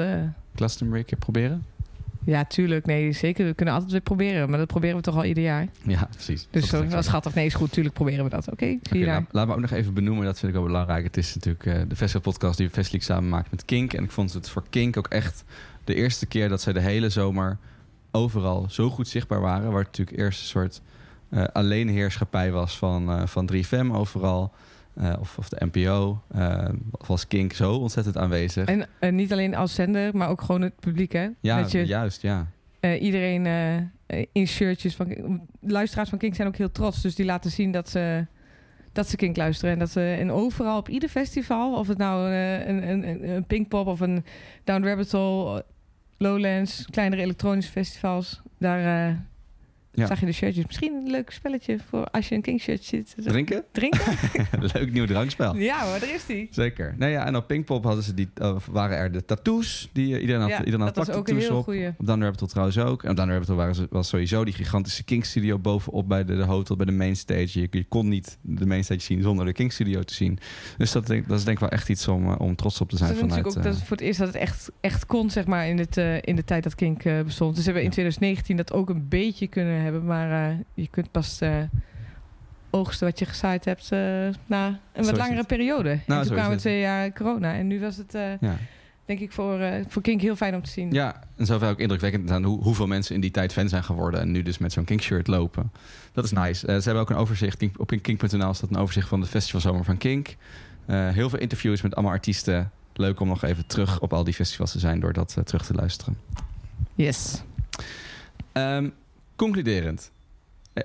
[0.55, 1.65] Glastonbury een keer proberen?
[2.26, 2.86] Ja, tuurlijk.
[2.86, 3.45] Nee, zeker.
[3.45, 4.49] We kunnen altijd weer proberen.
[4.49, 5.67] Maar dat proberen we toch al ieder jaar.
[5.84, 6.47] Ja, precies.
[6.51, 7.01] Dus Dat is zo.
[7.01, 7.34] schattig.
[7.34, 7.71] Nee, is goed.
[7.71, 8.51] Tuurlijk proberen we dat.
[8.51, 9.19] Oké, Oké, vier jaar.
[9.19, 10.26] laat, laat me ook nog even benoemen.
[10.26, 11.03] Dat vind ik wel belangrijk.
[11.03, 13.93] Het is natuurlijk eh, de festivalpodcast die Festelijk samen maakt met Kink.
[13.93, 15.43] En ik vond het voor Kink ook echt
[15.84, 17.57] de eerste keer dat zij de hele zomer
[18.11, 19.69] overal zo goed zichtbaar waren.
[19.71, 20.82] Waar het natuurlijk eerst een soort
[21.30, 24.53] eh alleenheerschappij was van, eh, van 3FM overal.
[24.95, 26.21] Eh, of, of de NPO.
[26.31, 26.69] eh
[27.07, 28.67] was Kink zo ontzettend aanwezig.
[28.67, 31.29] En eh, niet alleen als zender, maar ook gewoon het publiek, hè?
[31.39, 32.47] ja, Dat je juist, ja.
[32.99, 33.45] iedereen
[34.31, 35.41] in shirtjes van...
[35.59, 37.01] Luisteraars van Kink zijn ook heel trots.
[37.01, 38.25] Dus die laten zien dat ze,
[38.91, 39.73] dat ze Kink luisteren.
[39.73, 41.73] En dat ze en overal op ieder festival...
[41.77, 44.25] of het nou een, een, een, Pinkpop of een
[44.63, 45.65] Down Rabbit Hole...
[46.17, 48.41] Lowlands, kleinere elektronische festivals...
[48.57, 49.25] daar,
[49.95, 50.07] Ja.
[50.07, 50.65] Zag je de shirtjes?
[50.65, 53.15] Misschien een leuk spelletje voor als je een King shirt zit.
[53.17, 53.63] Drinken?
[53.71, 54.01] Drinken?
[54.73, 55.55] Leuk nieuw drankspel.
[55.55, 56.47] ja hoor, daar is die.
[56.51, 56.95] Zeker.
[56.97, 59.89] Nou ja, en op Pinkpop hadden ze die, uh, waren er de tattoos.
[59.93, 61.63] Die, uh, iedereen had, ja, iedereen had dat was ook een heel op.
[61.63, 61.87] goeie.
[61.87, 63.03] Op Thunder Rabbit trouwens ook.
[63.03, 66.35] En op Thunder Rabbit waren ze, was sowieso die gigantische King Studio bovenop bij de,
[66.35, 67.59] de hotel, bij de main stage.
[67.59, 70.39] Je, je, kon niet de main stage zien zonder de King Studio te zien.
[70.77, 72.89] Dus dat, denk, dat is denk ik wel echt iets om, uh, om trots op
[72.89, 73.45] te zijn dat vanuit...
[73.45, 75.97] Ook, dat is voor het eerst dat het echt, echt kon, zeg maar, in, het,
[76.21, 77.55] in de tijd dat Kink bestond.
[77.55, 80.05] Dus we hebben in 2019 dat ook een beetje kunnen hebben.
[80.05, 81.41] Maar je kunt pas
[82.75, 83.99] oogsten wat je gezaaid hebt uh,
[84.45, 85.99] na een zo wat langere periode.
[86.05, 87.53] Nou, en toen kwamen twee jaar corona.
[87.53, 88.57] En nu was het, ja.
[89.05, 90.91] denk ik, voor, uh, voor Kink heel fijn om te zien.
[90.91, 94.19] Ja, en zoveel ook indrukwekkend aan hoe, hoeveel mensen in die tijd fan zijn geworden.
[94.19, 95.71] En nu dus met zo'n Kink-shirt lopen.
[96.13, 96.59] Dat is nice.
[96.59, 97.63] ze hebben ook een overzicht.
[97.77, 100.36] Op kink.nl staat een overzicht van de festivalzomer van Kink.
[100.88, 102.71] heel veel interviews met allemaal artiesten.
[102.93, 105.73] Leuk om nog even terug op al die festivals te zijn door dat terug te
[105.73, 106.17] luisteren.
[106.95, 107.43] Yes.
[108.53, 108.93] Um,
[109.36, 110.11] concluderend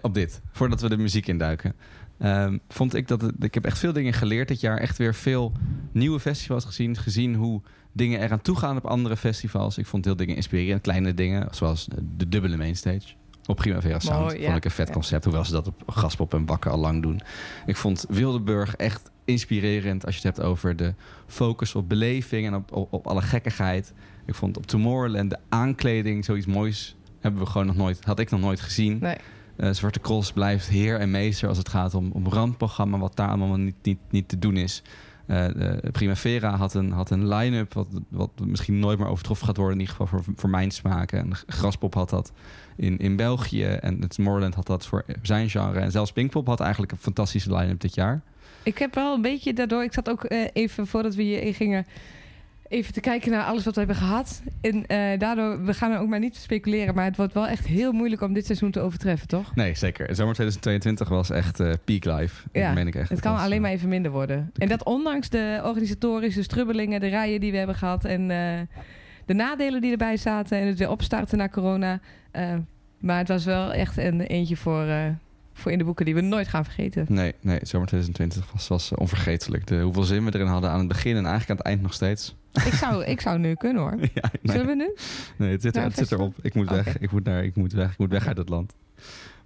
[0.02, 1.74] op dit, voordat we de muziek induiken.
[2.22, 4.78] Um, vond ik dat het, ik heb echt veel dingen geleerd dit jaar.
[4.78, 5.52] Echt weer veel
[5.92, 6.96] nieuwe festivals gezien.
[6.96, 9.78] Gezien hoe dingen eraan toe gaan op andere festivals.
[9.78, 10.82] Ik vond heel dingen inspirerend.
[10.82, 13.14] Kleine dingen, zoals de dubbele mainstage.
[13.46, 14.20] Op Primavera Sound.
[14.20, 14.44] Mooi, ja.
[14.44, 15.24] Vond ik een vet concept.
[15.24, 17.20] Hoewel ze dat op Gaspop en Bakken al lang doen.
[17.66, 20.06] Ik vond Wildeburg echt inspirerend.
[20.06, 20.94] Als je het hebt over de
[21.26, 23.92] focus op beleving en op, op, op alle gekkigheid.
[24.26, 26.96] Ik vond op Tomorrowland de aankleding zoiets moois.
[27.20, 28.98] Hebben we gewoon nog nooit, had ik nog nooit gezien.
[29.00, 29.16] Nee.
[29.56, 33.28] Uh, Zwarte Cross blijft heer en meester als het gaat om, om randprogramma, wat daar
[33.28, 34.82] allemaal niet, niet, niet te doen is.
[35.26, 35.46] Uh,
[35.92, 39.80] Primavera had een, had een line-up wat, wat misschien nooit meer overtroffen gaat worden, in
[39.80, 41.18] ieder geval voor, voor mijn smaken.
[41.18, 42.32] En Graspop had dat
[42.76, 45.80] in, in België en het Moorland had dat voor zijn genre.
[45.80, 48.22] En zelfs Pinkpop had eigenlijk een fantastische line-up dit jaar.
[48.62, 51.86] Ik heb wel een beetje daardoor, ik zat ook uh, even voordat we hier gingen
[52.70, 54.42] even te kijken naar alles wat we hebben gehad.
[54.60, 57.66] En uh, daardoor, we gaan er ook maar niet speculeren, maar het wordt wel echt
[57.66, 59.54] heel moeilijk om dit seizoen te overtreffen, toch?
[59.54, 60.14] Nee, zeker.
[60.14, 62.48] Zomer 2022 was echt uh, peak life.
[62.52, 63.08] Ja, dat meen ik echt.
[63.08, 64.50] het kan was, alleen uh, maar even minder worden.
[64.56, 68.28] En dat ondanks de organisatorische strubbelingen, de rijen die we hebben gehad en
[69.26, 72.00] de nadelen die erbij zaten en het weer opstarten na corona.
[72.98, 74.86] maar het was wel echt een eentje voor
[75.60, 77.06] voor in de boeken die we nooit gaan vergeten.
[77.08, 79.66] Nee, nee zomer 2020 was, was onvergetelijk.
[79.66, 81.92] De, hoeveel zin we erin hadden aan het begin en eigenlijk aan het eind nog
[81.92, 82.34] steeds.
[82.52, 83.96] Ik zou, ik zou nu kunnen hoor.
[84.14, 84.56] Ja, nee.
[84.56, 84.94] Zullen we nu?
[85.36, 86.34] Nee, het zit, er, het zit erop.
[86.42, 86.98] Ik moet weg.
[86.98, 87.92] Ik moet, naar, ik moet weg.
[87.92, 88.74] Ik moet weg uit het land.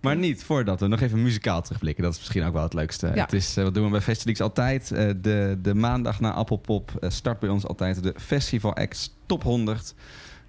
[0.00, 2.04] Maar niet voordat we nog even muzikaal terugblikken.
[2.04, 3.06] Dat is misschien ook wel het leukste.
[3.14, 3.22] Ja.
[3.22, 4.90] Het is, uh, wat doen we bij Festivals altijd?
[4.90, 9.94] Uh, de, de maandag na Appelpop start bij ons altijd de Festival X Top 100.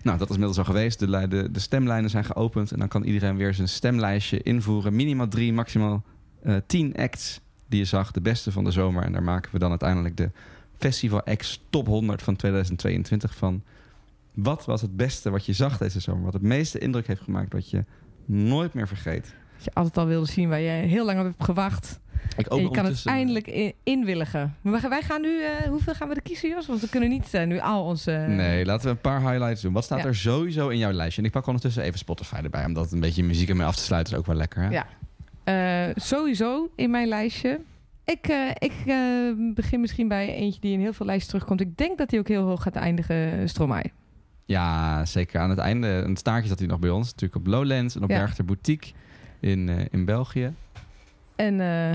[0.06, 1.00] Nou, dat is inmiddels al geweest.
[1.00, 2.72] De, de, stemlijnen zijn geopend.
[2.72, 4.96] En dan kan iedereen weer zijn stemlijstje invoeren.
[4.96, 6.04] Minimaal drie, maximaal
[6.44, 8.12] uh, tien acts die je zag.
[8.12, 9.04] De beste van de zomer.
[9.04, 10.32] En daar maken we dan uiteindelijk de
[10.78, 13.64] Festival X Top 100 van 2022 van.
[14.34, 16.24] Wat was het beste wat je zag deze zomer?
[16.24, 17.84] Wat het meeste indruk heeft gemaakt wat je
[18.26, 19.34] nooit meer vergeet?
[19.56, 22.00] Dat je altijd al wilde zien waar je heel lang op hebt gewacht.
[22.38, 24.56] Ik ook en je kan het eindelijk in, inwilligen.
[24.62, 26.68] Maar wij gaan nu, uh, hoeveel gaan we er kiezen, Jos?
[26.68, 28.12] Want we kunnen niet uh, nu al onze...
[28.12, 29.74] Nee, laten we een paar highlights doen.
[29.74, 30.06] Wat staat ja.
[30.06, 31.22] er sowieso in jouw lijstje?
[31.22, 34.14] En ik pak ondertussen even Spotify erbij, omdat een beetje muziek ermee af te sluiten
[34.14, 34.62] is ook wel lekker.
[34.62, 34.70] Hè?
[34.70, 37.60] Ja, sowieso in mijn lijstje.
[38.06, 38.74] Ik, ik
[39.56, 41.62] begin misschien bij eentje die in heel veel lijsten terugkomt.
[41.62, 43.92] Ik denk dat hij ook heel hoog gaat eindigen, Stromae.
[44.46, 45.40] Ja, zeker.
[45.40, 47.06] Aan het einde, een staartje zat hij nog bij ons.
[47.06, 48.18] Natuurlijk op Lowlands en op ja.
[48.18, 48.92] Berchter Boutique
[49.40, 50.54] in, in België.
[51.36, 51.92] En uh,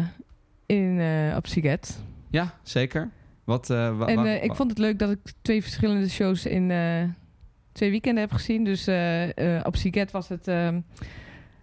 [0.66, 2.02] in, uh, op Siget.
[2.30, 3.10] Ja, zeker.
[3.44, 6.72] Wat, uh, wa, en wa, ik vond het leuk dat ik twee verschillende shows in
[7.72, 8.64] twee weekenden heb gezien.
[8.64, 8.88] Dus
[9.62, 10.50] op Siget was het,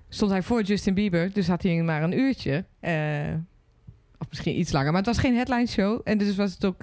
[0.10, 1.34] stond hij voor Justin Bieber.
[1.34, 2.66] Dus had hij maar een uurtje.
[4.18, 4.92] of misschien iets langer.
[4.92, 6.02] Maar het was geen headline show.
[6.04, 6.82] En dus was het ook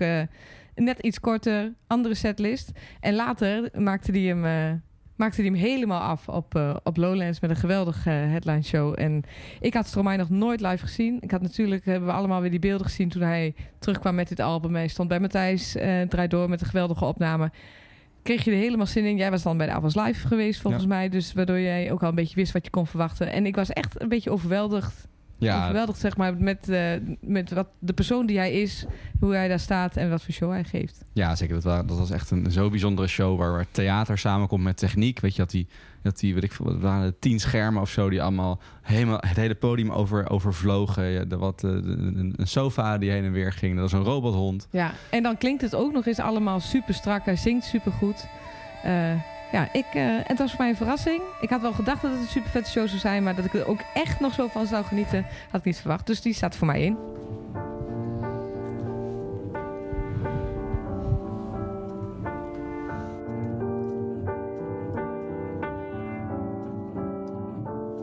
[0.75, 2.73] net iets korter, andere setlist.
[3.01, 4.83] En later maakte hij hem
[5.17, 8.95] maakte hij hem helemaal af op, uh, op Lowlands met een geweldige uh, headline show.
[8.97, 9.23] En
[9.61, 11.19] ik had Stromae nog nooit live gezien.
[11.21, 14.41] Ik had natuurlijk, hebben we allemaal weer die beelden gezien toen hij terugkwam met dit
[14.41, 14.75] album.
[14.75, 17.51] Hij stond bij Matthijs, uh, draait door met een geweldige opname.
[18.23, 19.17] Kreeg je er helemaal zin in.
[19.17, 20.89] Jij was dan bij de Avals Live geweest volgens ja.
[20.89, 21.09] mij.
[21.09, 23.33] Dus waardoor jij ook al een beetje wist wat je kon verwachten.
[23.33, 25.09] En ik was echt een beetje overweldigd.
[25.39, 25.63] Ja.
[25.63, 28.85] Overweldigd zeg maar met, uh, met wat de persoon die hij is.
[29.21, 31.05] Hoe hij daar staat en wat voor show hij geeft.
[31.13, 31.55] Ja, zeker.
[31.55, 35.21] Dat was, dat was echt een zo bijzondere show waar, waar theater samenkomt met techniek.
[35.21, 35.67] Weet je, dat die,
[36.03, 39.55] dat die weet ik veel, waren tien schermen of zo die allemaal helemaal het hele
[39.55, 41.05] podium over, overvlogen.
[41.05, 43.73] Ja, de, wat, de, een, een sofa die heen en weer ging.
[43.73, 44.69] Dat was een robothond.
[44.71, 47.25] Ja, en dan klinkt het ook nog eens allemaal super strak.
[47.25, 48.27] Hij zingt super goed.
[48.87, 49.13] Uh,
[49.55, 51.21] ja, ik, uh, het was voor mij een verrassing.
[51.41, 53.55] Ik had wel gedacht dat het een super vette show zou zijn, maar dat ik
[53.55, 56.07] er ook echt nog zo van zou genieten, had ik niet verwacht.
[56.07, 56.97] Dus die staat voor mij in.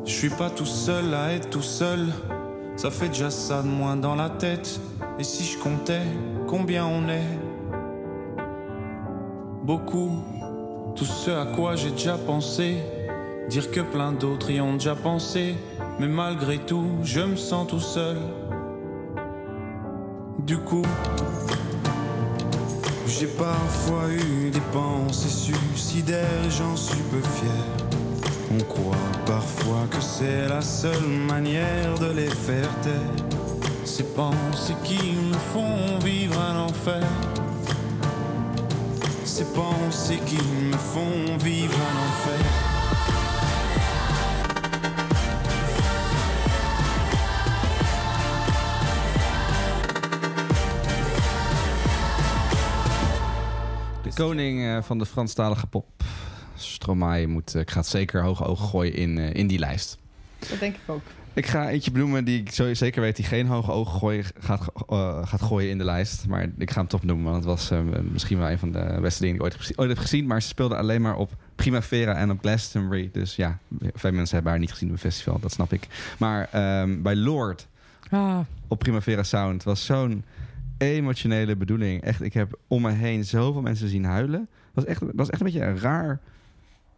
[0.06, 2.14] suis pas tout seul à être tout seul.
[2.76, 4.80] Ça fait déjà ça de moins dans la tête.
[5.18, 6.06] Et si je comptais
[6.48, 7.40] combien on est
[9.64, 10.41] Beaucoup.
[10.96, 12.78] Tout ce à quoi j'ai déjà pensé.
[13.50, 15.56] Dire que plein d'autres y ont déjà pensé.
[16.00, 18.18] Mais malgré tout, je me sens tout seul.
[20.40, 20.86] Du coup,
[23.08, 27.92] j'ai parfois eu des pensées suicidaires j'en suis peu fier.
[28.54, 33.38] On croit parfois que c'est la seule manière de les faire taire.
[33.86, 37.04] Ces pensées qui me font vivre un enfer.
[39.42, 42.46] Ces pensées qui me font vivre un enfer.
[54.04, 55.86] De koning eh, van de Franstalige pop,
[56.56, 59.98] Stromae, moet, eh, ik ga het zeker hoge ogen gooien in, eh, in die lijst.
[60.50, 61.04] Dat denk ik ook.
[61.34, 64.72] Ik ga eentje benoemen die ik zo zeker weet die geen hoge ogen gooien, gaat,
[64.90, 66.28] eh, gaat gooien in de lijst.
[66.28, 67.80] Maar ik ga hem toch noemen, want het was eh,
[68.12, 70.28] misschien wel een van de beste dingen die ik ooit, ooit heb gezien.
[70.28, 73.10] Maar ze speelde alleen maar op Primavera en op Glastonbury.
[73.14, 73.58] Dus ja,
[73.94, 75.88] veel mensen hebben haar niet gezien op een festival, dat snap ik.
[76.18, 77.68] Maar ehm, bij Lord
[78.12, 80.24] Ah, op Primavera Sound was zo'n
[80.78, 82.02] emotionele bedoeling.
[82.02, 84.40] Echt, ik heb om me heen zoveel mensen zien huilen.
[84.40, 86.20] Dat was echt, dat was echt een beetje een raar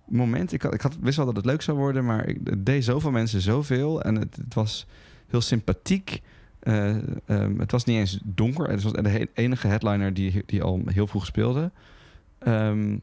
[0.05, 0.51] moment.
[0.53, 2.83] Ik had, ik had wist wel dat het leuk zou worden, maar ik, het deed
[2.83, 4.01] zoveel mensen zoveel.
[4.01, 4.85] En het, het was
[5.27, 6.21] heel sympathiek.
[6.59, 6.95] Eh,
[7.25, 8.69] ehm, het was niet eens donker.
[8.69, 11.71] Het was de enige headliner die, die al heel vroeg speelde.
[12.39, 12.93] Ehm,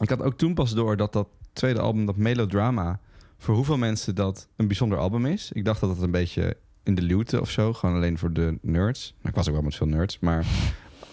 [0.00, 3.00] ik had ook toen pas door dat dat tweede album, dat Melodrama...
[3.38, 5.52] voor hoeveel mensen dat een bijzonder album is.
[5.52, 7.72] Ik dacht dat het een beetje in de luwte of zo.
[7.72, 9.14] Gewoon alleen voor de nerds.
[9.22, 10.46] Ik was ook wel met veel nerds, maar...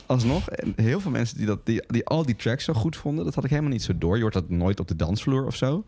[0.07, 3.25] Alsnog, en heel veel mensen die, dat, die, die al die tracks zo goed vonden...
[3.25, 4.15] dat had ik helemaal niet zo door.
[4.15, 5.85] Je hoort dat nooit op de dansvloer of zo.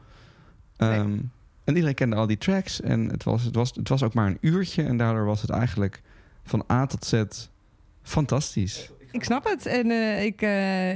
[0.77, 0.89] Nee.
[0.89, 1.17] Ehm,
[1.63, 2.81] en iedereen kende al die tracks.
[2.81, 4.83] En het was, het, was, het was ook maar een uurtje.
[4.83, 6.01] En daardoor was het eigenlijk
[6.43, 7.23] van A tot Z
[8.01, 8.91] fantastisch.
[9.11, 9.65] ik snap het.
[9.65, 10.95] En eh, ik, eh,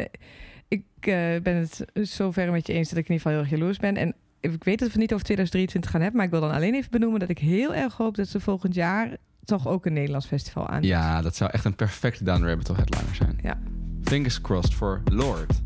[0.67, 3.49] ik eh, ben het zover met je eens dat ik in ieder geval heel erg
[3.49, 3.97] jaloers ben.
[3.97, 6.17] En ik weet dat we het niet over 2023 gaan hebben.
[6.17, 8.75] Maar ik wil dan alleen even benoemen dat ik heel erg hoop dat ze volgend
[8.75, 10.83] jaar toch ook een Nederlands festival aan.
[10.83, 13.39] Ja, dat zou echt een perfecte Down Rabbit Hole headliner zijn.
[13.41, 13.57] Ja.
[14.03, 15.61] Fingers crossed voor Lord.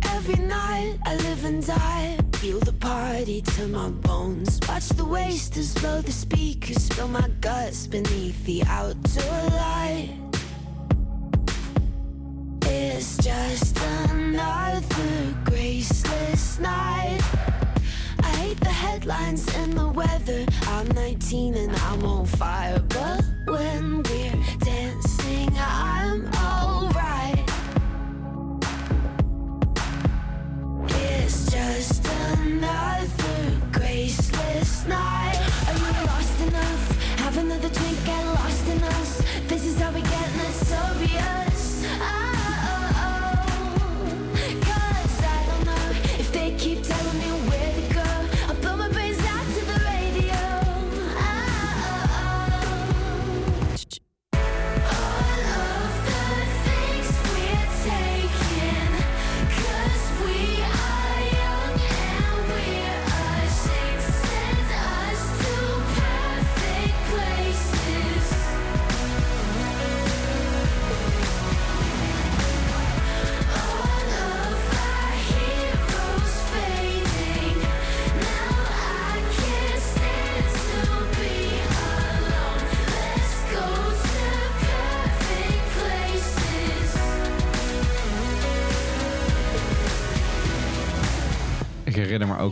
[0.00, 4.58] Every night I live and die, feel the party to my bones.
[4.66, 10.10] Watch the wasters blow the speakers, spill my guts beneath the outdoor light.
[12.64, 13.78] It's just
[14.10, 17.57] another graceless night.
[18.38, 20.46] Hate the headlines and the weather.
[20.68, 26.37] I'm 19 and I'm on fire, but when we're dancing, I'm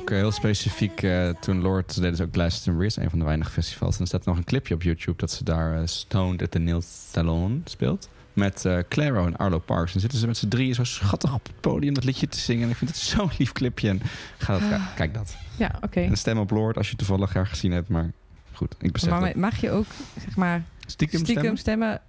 [0.06, 3.24] ook eh, heel specifiek eh, toen Lord, deden ze ook Glastonbury, is een van de
[3.24, 3.94] weinige festivals.
[3.94, 6.58] En er staat nog een clipje op YouTube dat ze daar eh, Stoned at the
[6.58, 6.82] Nail
[7.12, 8.08] Salon speelt.
[8.32, 9.94] Met eh, Claro en Arlo Parks.
[9.94, 12.62] En zitten ze met z'n drieën zo schattig op het podium dat liedje te zingen.
[12.64, 13.88] En ik vind het zo'n lief clipje.
[13.88, 14.00] En
[14.38, 15.36] ga dat, kijk dat.
[15.56, 16.00] Ja, oké.
[16.00, 17.88] Een stem op Lord als je toevallig graag gezien hebt.
[17.88, 18.12] Maar
[18.52, 19.34] goed, ik besef Maar dat.
[19.34, 19.86] mag je ook,
[20.24, 21.58] zeg maar, Stiekem, stiekem stemmen?
[21.58, 22.00] stemmen?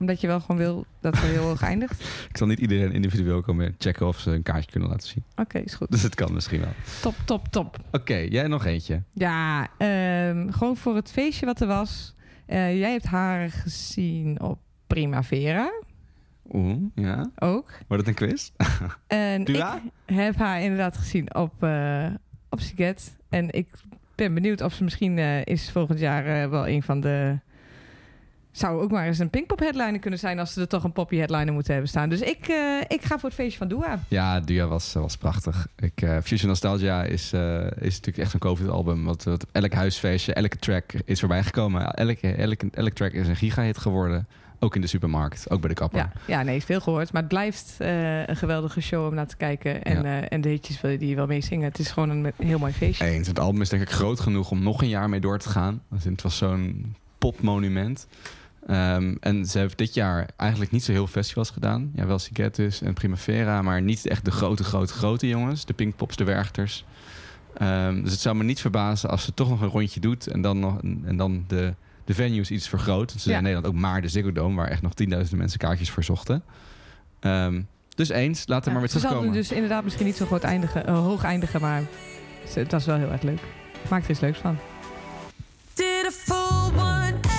[0.00, 2.00] Omdat je wel gewoon wil dat het heel hoog eindigt?
[2.30, 5.24] Ik zal niet iedereen individueel komen checken of ze een kaartje kunnen laten zien.
[5.36, 5.90] Oké, is goed.
[5.90, 6.72] Dus het kan misschien wel.
[7.02, 7.76] Top, top, top.
[7.92, 9.02] Oké, jij nog eentje.
[9.12, 12.14] Ja, ehm, gewoon voor het feestje wat er was.
[12.46, 15.72] Eh, jij hebt haar gezien op Primavera
[16.52, 17.30] Oeh, ja.
[17.38, 17.72] ook.
[17.88, 18.50] Wordt het een quiz?
[19.06, 19.82] En Dua?
[20.06, 22.06] ik heb haar inderdaad gezien op, eh
[22.48, 23.16] op Siget.
[23.28, 23.68] En ik
[24.14, 27.38] ben benieuwd of ze misschien eh, is volgend jaar wel een van de
[28.60, 31.16] zou ook maar eens een Pinkpop headliner kunnen zijn als ze er toch een poppy
[31.16, 32.08] headliner moeten hebben staan.
[32.08, 33.98] Dus ik, eh, ik ga voor het feestje van Dua.
[34.08, 35.66] Ja, Dua was, was prachtig.
[35.76, 39.04] Ik, eh, Fusion Nostalgia is, eh, is natuurlijk echt een COVID-album.
[39.04, 41.90] Wat, wat elk huisfeestje, elke track is voorbij gekomen.
[41.94, 44.26] Elke, elke, elke track is een gigahit geworden.
[44.62, 45.98] Ook in de supermarkt, ook bij de kapper.
[45.98, 47.12] Ja, ja, nee, veel gehoord.
[47.12, 49.82] Maar het blijft eh, een geweldige show om naar te kijken.
[49.82, 50.20] En, Ja.
[50.20, 51.68] eh, en de hitjes die je wel meezingen.
[51.68, 53.04] Het is gewoon een heel mooi feestje.
[53.04, 53.26] Eens.
[53.28, 55.82] Het album is denk ik groot genoeg om nog een jaar mee door te gaan.
[55.88, 58.06] Want Het was zo'n popmonument.
[58.66, 61.90] Ehm, en ze heeft dit jaar eigenlijk niet zo heel veel festivals gedaan.
[61.94, 65.64] Ja, wel Sigetus en Primavera, maar niet echt de grote, grote, grote jongens.
[65.64, 66.84] De Pinkpops, de Werchters.
[67.56, 70.40] Ehm, dus het zou me niet verbazen als ze toch nog een rondje doet en
[70.40, 73.08] dan, nog, en dan de, de venues iets vergroot.
[73.08, 73.34] Want ze Ja.
[73.34, 76.04] zijn in Nederland ook maar de Ziggo Dome, waar echt nog tienduizenden mensen kaartjes voor
[76.04, 76.42] zochten.
[77.20, 77.60] Ehm,
[77.94, 79.34] dus eens, laten we Ja, maar weer ze zal terugkomen.
[79.40, 81.82] dus inderdaad misschien niet zo groot eindigen, eh, hoog eindigen, maar
[82.48, 83.40] ze- het was wel heel erg leuk.
[83.90, 84.56] Maak er iets leuks van.
[85.74, 87.29] Did a full 180,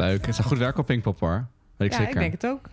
[0.00, 0.26] Leuk.
[0.26, 1.46] Het is goed werk op Pinkpop hoor.
[1.76, 2.14] Weet ik ja, zeker.
[2.14, 2.68] ik denk het ook.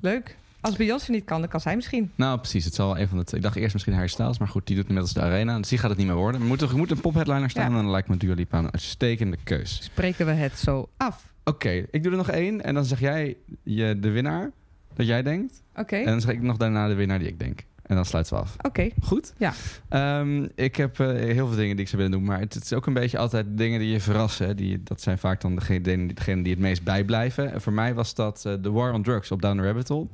[0.00, 0.36] Leuk.
[0.60, 2.10] Als Beyoncé niet kan, dan kan zij misschien.
[2.14, 2.64] Nou, precies.
[2.64, 3.36] Het zal wel een van de.
[3.36, 5.58] Ik dacht eerst misschien Harry Styles, maar goed, die doet inmiddels de arena.
[5.58, 6.40] Dus die gaat het niet meer worden.
[6.40, 7.76] Er moet, er moet een popheadliner staan Ja.
[7.76, 9.78] en dan lijkt me Dua Lipa een uitstekende keus.
[9.82, 11.32] Spreken we het zo af.
[11.44, 14.50] Oké, ik doe er nog één en dan zeg jij je, de winnaar
[14.94, 15.62] dat jij denkt.
[15.76, 17.64] Oké, En dan zeg ik nog daarna de winnaar die ik denk.
[17.90, 18.56] En dan sluiten we af.
[18.62, 18.88] oké.
[19.02, 19.32] Goed?
[19.36, 19.52] Ja.
[19.88, 22.64] Ehm, ik heb eh, heel veel dingen die ik zou willen doen, maar het, het
[22.64, 24.46] is ook een beetje altijd dingen die je verrassen.
[24.46, 24.54] hè.
[24.54, 27.52] Die, dat zijn vaak dan degenen degene, degene die het meest bijblijven.
[27.52, 30.06] En voor mij was dat eh, The War on Drugs op Down the Rabbit Hole.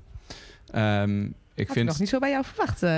[0.71, 2.83] Ehm, ik Had vind ik nog niet zo bij jou verwacht.
[2.83, 2.91] eh.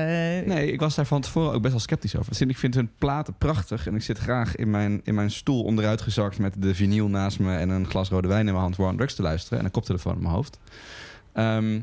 [0.47, 2.49] Nee, ik was daar van tevoren ook best wel sceptisch over.
[2.49, 3.87] Ik vind hun platen prachtig.
[3.87, 7.39] En ik zit graag in mijn, in mijn stoel onderuit gezakt met de vinyl naast
[7.39, 9.59] me en een glas rode wijn in mijn hand War on Drugs te luisteren.
[9.59, 10.59] En een koptelefoon in mijn hoofd.
[11.33, 11.81] Ehm,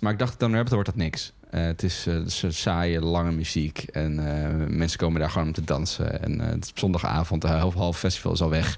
[0.00, 1.32] maar ik dacht, dan wordt dat niks.
[1.56, 3.78] Eh, het is eh, saaie, lange muziek.
[3.78, 6.22] En eh, mensen komen daar gewoon om te dansen.
[6.22, 8.72] En het is zondagavond, de half, half festival is al weg.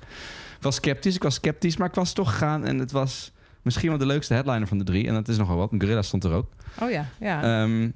[0.57, 2.64] Ik was sceptisch, ik was sceptisch, maar ik was toch gegaan.
[2.64, 5.07] En het was misschien wel de leukste headliner van de drie.
[5.07, 5.70] En dat is nogal wat.
[5.79, 6.47] Gorilla stond er ook.
[6.81, 7.62] Oh ja, ja.
[7.62, 7.91] Ehm,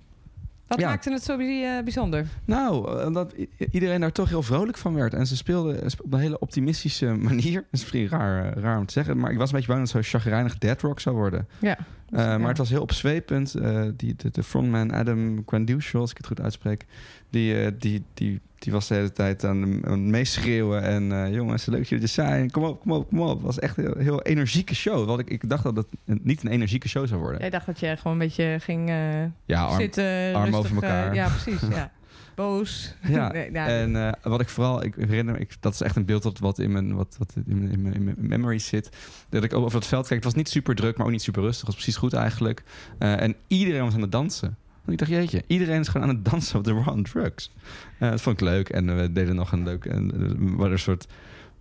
[0.73, 0.89] Wat ja.
[0.89, 2.27] maakte het zo eh, bijzonder?
[2.45, 5.15] nou, eh, omdat i- iedereen daar toch heel vrolijk van werd.
[5.15, 7.55] En ze speelden op een hele optimistische manier.
[7.55, 9.19] Dat is misschien raar, eh, raar om te zeggen.
[9.19, 11.47] Maar ik was een beetje bang dat het zo chagrijnig dead rock zou worden.
[11.59, 11.79] Ja.
[12.11, 13.55] Eh, Maar het was heel opzwepend.
[13.55, 16.85] Eh, die, de, de frontman Adam Quanduciel, als ik het goed uitspreek...
[17.33, 20.83] die, eh, die, die, die was de hele tijd aan, de- aan het meeschreeuwen.
[20.83, 22.51] En eh, jongens, leuk dat jullie er zijn.
[22.51, 23.35] Kom op, kom op, kom op.
[23.37, 25.07] Het was echt een heel, heel energieke show.
[25.07, 27.41] Want ik, ik dacht dat het niet een energieke show zou worden.
[27.41, 30.35] Jij dacht dat je gewoon een beetje ging eh, Ja, arm, zitten.
[30.35, 31.15] arm rustig, over elkaar.
[31.15, 31.61] ja, precies.
[31.71, 31.91] Ja.
[32.35, 32.95] Boos.
[33.09, 33.67] Ja, Nee, ja.
[33.69, 36.59] en wat ik vooral, ik herinner me, ik, dat is echt een beeld dat wat
[36.59, 38.91] in mijn, wat, wat in, mijn, in, mijn, in mijn memory zit.
[39.29, 40.15] Dat ik over het veld kijk.
[40.15, 41.59] Het was niet super druk, maar ook niet super rustig.
[41.61, 42.63] Het was precies goed eigenlijk.
[42.99, 44.57] En iedereen was aan het dansen.
[44.87, 47.53] Ik dacht, jeetje, iedereen is gewoon aan het dansen op de War on Drugs.
[47.99, 48.69] Eh, dat vond ik leuk.
[48.69, 51.07] En we deden nog een leuk, en, eh, we hadden een soort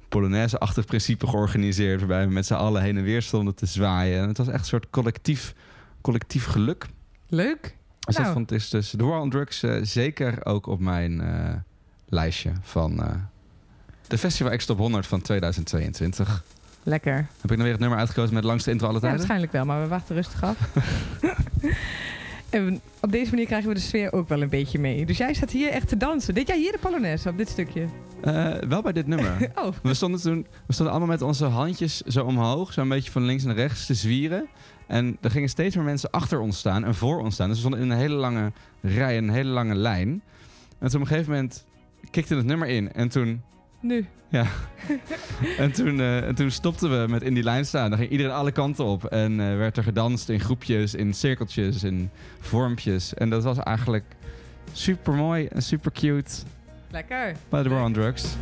[0.09, 1.99] Polonaise-achtig principe georganiseerd.
[1.99, 4.21] Waarbij we met z'n allen heen en weer stonden te zwaaien.
[4.21, 5.53] En het was echt een soort collectief,
[6.01, 6.85] collectief geluk.
[7.27, 7.75] Leuk.
[7.99, 8.33] Dus dat Nou.
[8.35, 11.53] vond is dus de War on Drugs eh, zeker ook op mijn eh,
[12.09, 13.13] lijstje van eh,
[14.07, 16.43] de Festival X Top 100 van 2022.
[16.83, 17.13] Lekker.
[17.15, 19.17] Heb ik nou weer het nummer uitgekozen met langste intro alle Ja, tijden?
[19.17, 20.57] waarschijnlijk wel, maar we wachten rustig af.
[22.51, 25.05] en op deze manier krijgen we de sfeer ook wel een beetje mee.
[25.05, 26.33] Dus jij staat hier echt te dansen.
[26.33, 27.85] Deed jij hier de Polonaise op dit stukje?
[28.21, 29.51] Eh, wel bij dit nummer.
[29.55, 33.11] Oh, We stonden toen we stonden allemaal met onze handjes zo omhoog, zo een beetje
[33.11, 34.47] van links naar rechts te zwieren.
[34.87, 37.47] En er gingen steeds meer mensen achter ons staan en voor ons staan.
[37.47, 40.21] Dus we stonden in een hele lange rij, een hele lange lijn.
[40.79, 41.65] En toen op een gegeven moment
[42.11, 42.93] kikte het nummer in.
[42.93, 43.41] En toen
[43.81, 44.05] nu.
[45.57, 47.89] En toen, eh, en toen stopten we met in die lijn staan.
[47.89, 49.05] Dan ging iedereen alle kanten op.
[49.05, 52.09] En eh, werd er gedanst in groepjes, in cirkeltjes, in
[52.39, 53.13] vormpjes.
[53.13, 54.05] En dat was eigenlijk
[54.73, 56.31] super mooi en super cute
[56.91, 57.35] Lekker.
[57.49, 58.35] bij de War on Drugs.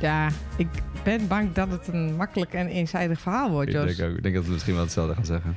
[0.00, 0.68] Ja, ik
[1.02, 3.96] ben bang dat het een makkelijk en eenzijdig verhaal wordt, Ik Jos.
[3.96, 5.56] denk, ook, ik denk dat we misschien wel hetzelfde gaan zeggen.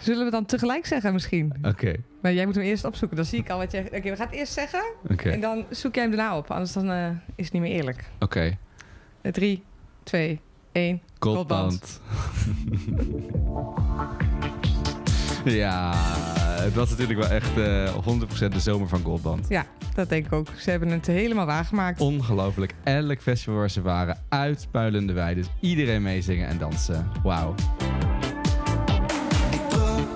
[0.00, 1.52] Zullen we dan tegelijk zeggen misschien?
[1.62, 3.16] Oké, Maar jij moet hem eerst opzoeken.
[3.16, 3.84] Dan zie ik al wat jij...
[3.84, 4.82] Oké, we gaan het eerst zeggen.
[5.10, 6.50] oké, En dan zoek jij hem daarna op.
[6.50, 8.04] Anders dan, eh, is het niet meer eerlijk.
[8.18, 8.56] oké.
[9.22, 9.62] Eh, Drie,
[10.02, 10.40] twee,
[10.72, 11.00] één.
[11.18, 12.00] Goldband.
[15.44, 15.92] ja,
[16.62, 17.94] het was natuurlijk wel echt eh
[18.48, 19.46] 100% de zomer van Goldband.
[19.48, 20.48] Ja, dat denk ik ook.
[20.58, 22.00] Ze hebben het helemaal waargemaakt.
[22.00, 22.74] Ongelooflijk.
[22.84, 25.44] Elk festival waar ze waren, uitpuilende weiden.
[25.44, 27.10] Dus iedereen meezingen en dansen.
[27.22, 27.54] Wauw.
[29.50, 30.06] Ik droom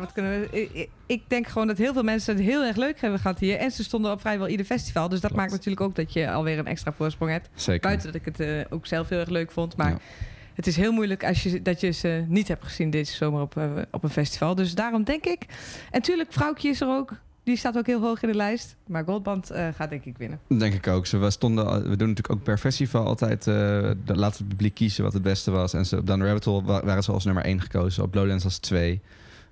[0.00, 0.88] wat kunnen we...
[1.06, 3.56] ik- denk gewoon dat heel veel mensen het heel erg leuk hebben gehad hier.
[3.56, 5.08] En ze stonden op vrijwel ieder festival.
[5.08, 5.36] Dus dat Klopt.
[5.36, 7.48] maakt natuurlijk ook dat je alweer een extra voorsprong hebt.
[7.54, 7.80] zeker.
[7.80, 9.76] Buiten dat ik het eh, ook zelf heel erg leuk vond.
[9.76, 9.98] Maar Ja.
[10.54, 13.56] het is heel moeilijk als je, dat je ze niet hebt gezien deze zomer op,
[13.56, 14.54] eh, op een festival.
[14.54, 15.46] Dus daarom denk ik...
[15.90, 17.12] En tuurlijk, Vrouwtje is er ook.
[17.44, 18.76] Die staat ook heel hoog in de lijst.
[18.86, 20.40] Maar Goldband eh, gaat denk ik winnen.
[20.48, 21.06] Denk ik ook.
[21.06, 23.38] Ze we stonden, we doen natuurlijk ook per festival altijd.
[23.46, 25.72] eh de, laten het publiek kiezen wat het beste was.
[25.74, 28.02] En ze, op the Rabbit Hole wa- waren ze als nummer 1 gekozen.
[28.02, 29.00] Op Lowlands als 2.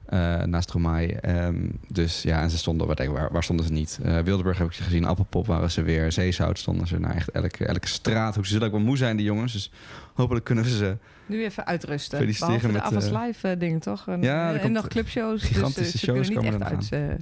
[0.08, 1.08] Eh naast Romaai.
[1.08, 3.98] Ehm, dus ja, en ze stonden, waar, waar, waar stonden ze niet?
[4.24, 6.12] Wildeburg heb ik gezien, Appelpop waren ze weer.
[6.12, 6.98] Zeezout stonden ze.
[6.98, 8.34] Nou, echt elke, elke straat.
[8.34, 9.52] Ze zullen ook wel moe zijn, die jongens.
[9.52, 9.70] Dus
[10.14, 10.96] hopelijk kunnen we ze.
[11.26, 12.18] Nu even uitrusten.
[12.18, 14.08] Feliciteren Behalve de met, Avas eh, Live dingen, toch?
[14.08, 15.42] En, Ja, en nog clubshows.
[15.42, 17.20] gigantische dus, eh, ze shows komen echt er uit...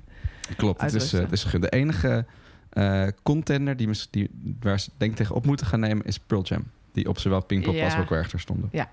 [0.56, 1.46] Klopt, het is, het is.
[1.60, 2.24] De enige
[3.22, 4.30] contender die, die,
[4.60, 6.64] waar ze denk ik tegenop moeten gaan nemen is Pearl Jam.
[6.92, 7.84] Die op zowel Pinkpop Ja.
[7.84, 8.68] als Rock Werchter stonden.
[8.72, 8.90] Ja.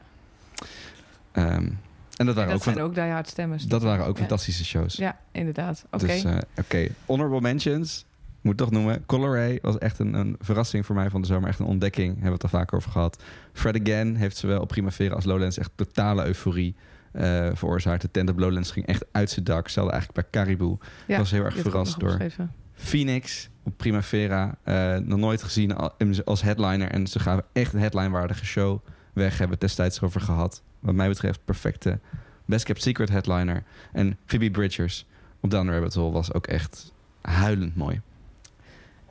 [1.32, 1.70] Ehm,
[2.18, 3.64] en dat waren dat ook, zijn fan- ook die hard stemmers.
[3.64, 4.20] dat waren ook Ja.
[4.20, 4.96] fantastische shows.
[4.96, 5.86] Ja, inderdaad.
[5.92, 6.06] Oké.
[6.06, 6.26] Dus
[6.58, 8.06] oké, honorable mentions.
[8.42, 9.06] Moet toch noemen.
[9.06, 11.50] Color Ray was echt een, een verrassing voor mij van de zomer.
[11.50, 12.08] Echt een ontdekking.
[12.14, 13.24] Hebben we het al vaak over gehad.
[13.54, 16.76] Fred Again heeft zowel op Primavera als Lowlands echt totale euforie
[17.12, 18.02] eh, veroorzaakt.
[18.02, 19.68] De tent op Lowlands ging echt uit zijn dak.
[19.68, 20.78] Stelde eigenlijk bij Caribou.
[21.08, 22.52] ja, Ik was heel erg ook verrast door opgeschreven.
[22.74, 24.56] Phoenix op Primavera.
[24.64, 25.92] eh, nog nooit gezien al-
[26.26, 26.92] als headliner.
[26.92, 28.80] En ze gaven echt een headline-waardige show
[29.14, 29.30] weg.
[29.30, 30.62] Hebben we het destijds over gehad.
[30.84, 32.00] Wat mij betreft perfecte
[32.46, 33.64] Best Kept Secret headliner.
[33.92, 35.06] En Phoebe Bridgers
[35.40, 38.02] op Down the Rabbit Hole was ook echt huilend mooi.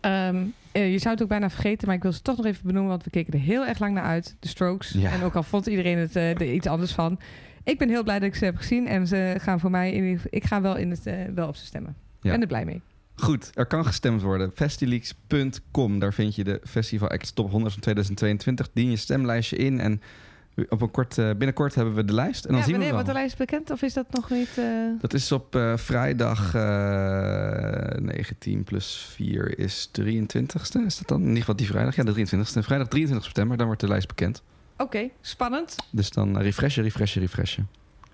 [0.01, 2.67] Ehm, eh, je zou het ook bijna vergeten, maar ik wil ze toch nog even
[2.67, 4.37] benoemen, want we keken er heel erg lang naar uit.
[4.41, 4.91] De Strokes.
[4.91, 5.11] Ja.
[5.11, 7.19] En ook al vond iedereen het eh, er iets anders van.
[7.65, 10.21] Ik ben heel blij dat ik ze heb gezien en ze gaan voor mij, in
[10.31, 11.91] ik ga wel, in het, eh, wel op ze stemmen.
[11.91, 12.31] Ik Ja.
[12.31, 12.81] ben er blij mee.
[13.15, 14.51] Goed, er kan gestemd worden.
[14.55, 18.71] Festileaks.com, daar vind je de Festival Act Top 100 van 2022.
[18.73, 20.01] Dien je stemlijstje in en
[20.69, 22.45] op een kort, eh, binnenkort hebben we de lijst.
[22.45, 22.93] En dan ja, zien we wel.
[22.93, 24.59] wordt de lijst bekend of is dat nog niet...
[24.59, 24.65] eh,
[25.01, 30.85] Dat is op eh, vrijdag eh 19 plus 4 is 23ste.
[30.87, 31.21] Is dat dan?
[31.21, 31.97] In ieder geval die vrijdag.
[31.97, 32.59] Ja, de 23ste.
[32.59, 34.43] Vrijdag 23 september, dan wordt de lijst bekend.
[34.77, 35.77] Oké, spannend.
[35.91, 37.69] Dus dan refreshen, refreshen, refreshen.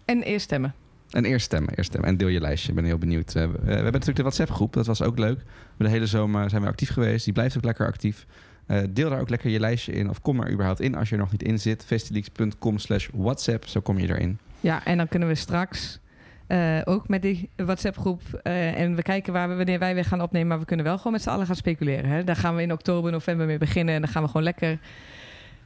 [0.05, 0.75] En eerst stemmen.
[1.11, 2.11] En eerst stemmen, eerst stemmen.
[2.11, 2.69] En deel je lijstje.
[2.69, 3.33] Ik ben heel benieuwd.
[3.33, 4.73] We, hebben natuurlijk de WhatsApp groep.
[4.73, 5.41] Dat was ook leuk.
[5.77, 7.25] We de hele zomer zijn we actief geweest.
[7.25, 8.27] Die blijft ook lekker actief.
[8.69, 10.09] Eh, deel daar ook lekker je lijstje in.
[10.11, 11.85] Of kom er überhaupt in als je er nog niet in zit.
[11.85, 13.67] festileaks.com slash WhatsApp.
[13.67, 14.39] Zo kom je erin.
[14.61, 16.01] Ja, en dan kunnen we straks
[16.47, 18.23] eh, ook met die WhatsApp-groep.
[18.43, 20.49] eh, en we kijken waar we, wanneer wij weer gaan opnemen.
[20.49, 22.11] Maar we kunnen wel gewoon met z'n allen gaan speculeren.
[22.11, 22.25] Hè?
[22.25, 23.95] Daar gaan we in oktober, november mee beginnen.
[23.95, 24.79] En dan gaan we gewoon lekker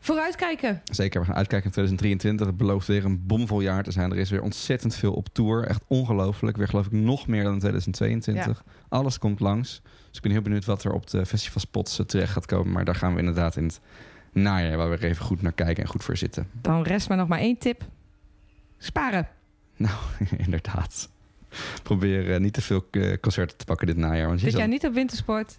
[0.00, 0.80] vooruitkijken.
[0.84, 2.46] Zeker, we gaan uitkijken naar 2023.
[2.46, 4.11] Het belooft weer een bomvol jaar te zijn.
[4.11, 5.64] Er is weer ontzettend veel op tour.
[5.66, 6.57] Echt ongelooflijk.
[6.57, 8.64] Weer geloof ik nog meer dan in 2022.
[8.88, 9.82] Alles komt langs.
[10.12, 12.72] Dus ik ben heel benieuwd wat er op de festivalspots eh, terecht gaat komen.
[12.72, 13.80] Maar daar gaan we inderdaad in het
[14.32, 16.48] najaar waar we er even goed naar kijken en goed voor zitten.
[16.60, 17.84] Dan rest maar nog maar één tip.
[18.78, 19.28] Sparen.
[19.76, 19.94] Nou,
[20.44, 21.08] inderdaad.
[21.82, 24.26] Probeer eh, niet te veel eh, concerten te pakken dit najaar.
[24.26, 25.58] Want je zal- jaar niet op wintersport.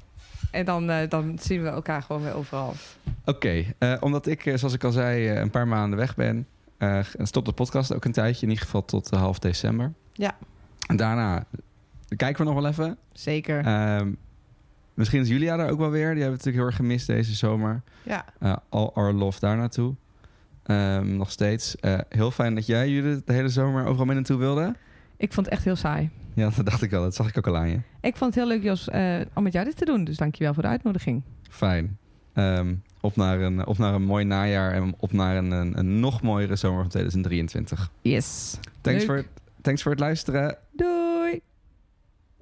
[0.50, 2.74] en dan, dan zien we elkaar gewoon weer overal.
[3.24, 3.64] Oké,
[4.00, 6.46] omdat ik, zoals ik al zei, een paar maanden weg ben.
[7.18, 9.92] stopt de podcast ook een tijdje, in ieder geval tot half december.
[10.12, 10.36] Ja.
[10.86, 11.46] En daarna
[12.16, 12.96] kijken we nog wel even.
[13.12, 13.64] Zeker.
[13.64, 14.12] Ehm,
[14.94, 16.14] misschien is Julia daar ook wel weer.
[16.14, 17.82] Die hebben we natuurlijk heel erg gemist deze zomer.
[18.02, 18.24] ja.
[18.38, 19.94] Eh, all our love daar naartoe.
[20.62, 21.76] Ehm, nog steeds.
[21.76, 24.74] Eh, heel fijn dat jij Judith de hele zomer overal mee naartoe wilde.
[25.16, 26.10] Ik vond het echt heel saai.
[26.34, 27.02] Ja, dat dacht ik al.
[27.02, 27.78] Dat zag ik ook al aan je.
[28.00, 30.04] Ik vond het heel leuk, Jos, eh, om met jou dit te doen.
[30.04, 31.22] Dus dankjewel voor de uitnodiging.
[31.50, 31.98] Fijn.
[32.32, 36.00] Ehm, op, naar een, op naar een mooi najaar en op naar een, een, een
[36.00, 37.90] nog mooiere zomer van 2023.
[38.00, 38.58] Yes.
[38.80, 39.16] Thanks Leuk.
[39.18, 39.24] voor,
[39.60, 40.56] thanks voor het luisteren.
[40.72, 41.40] Doei.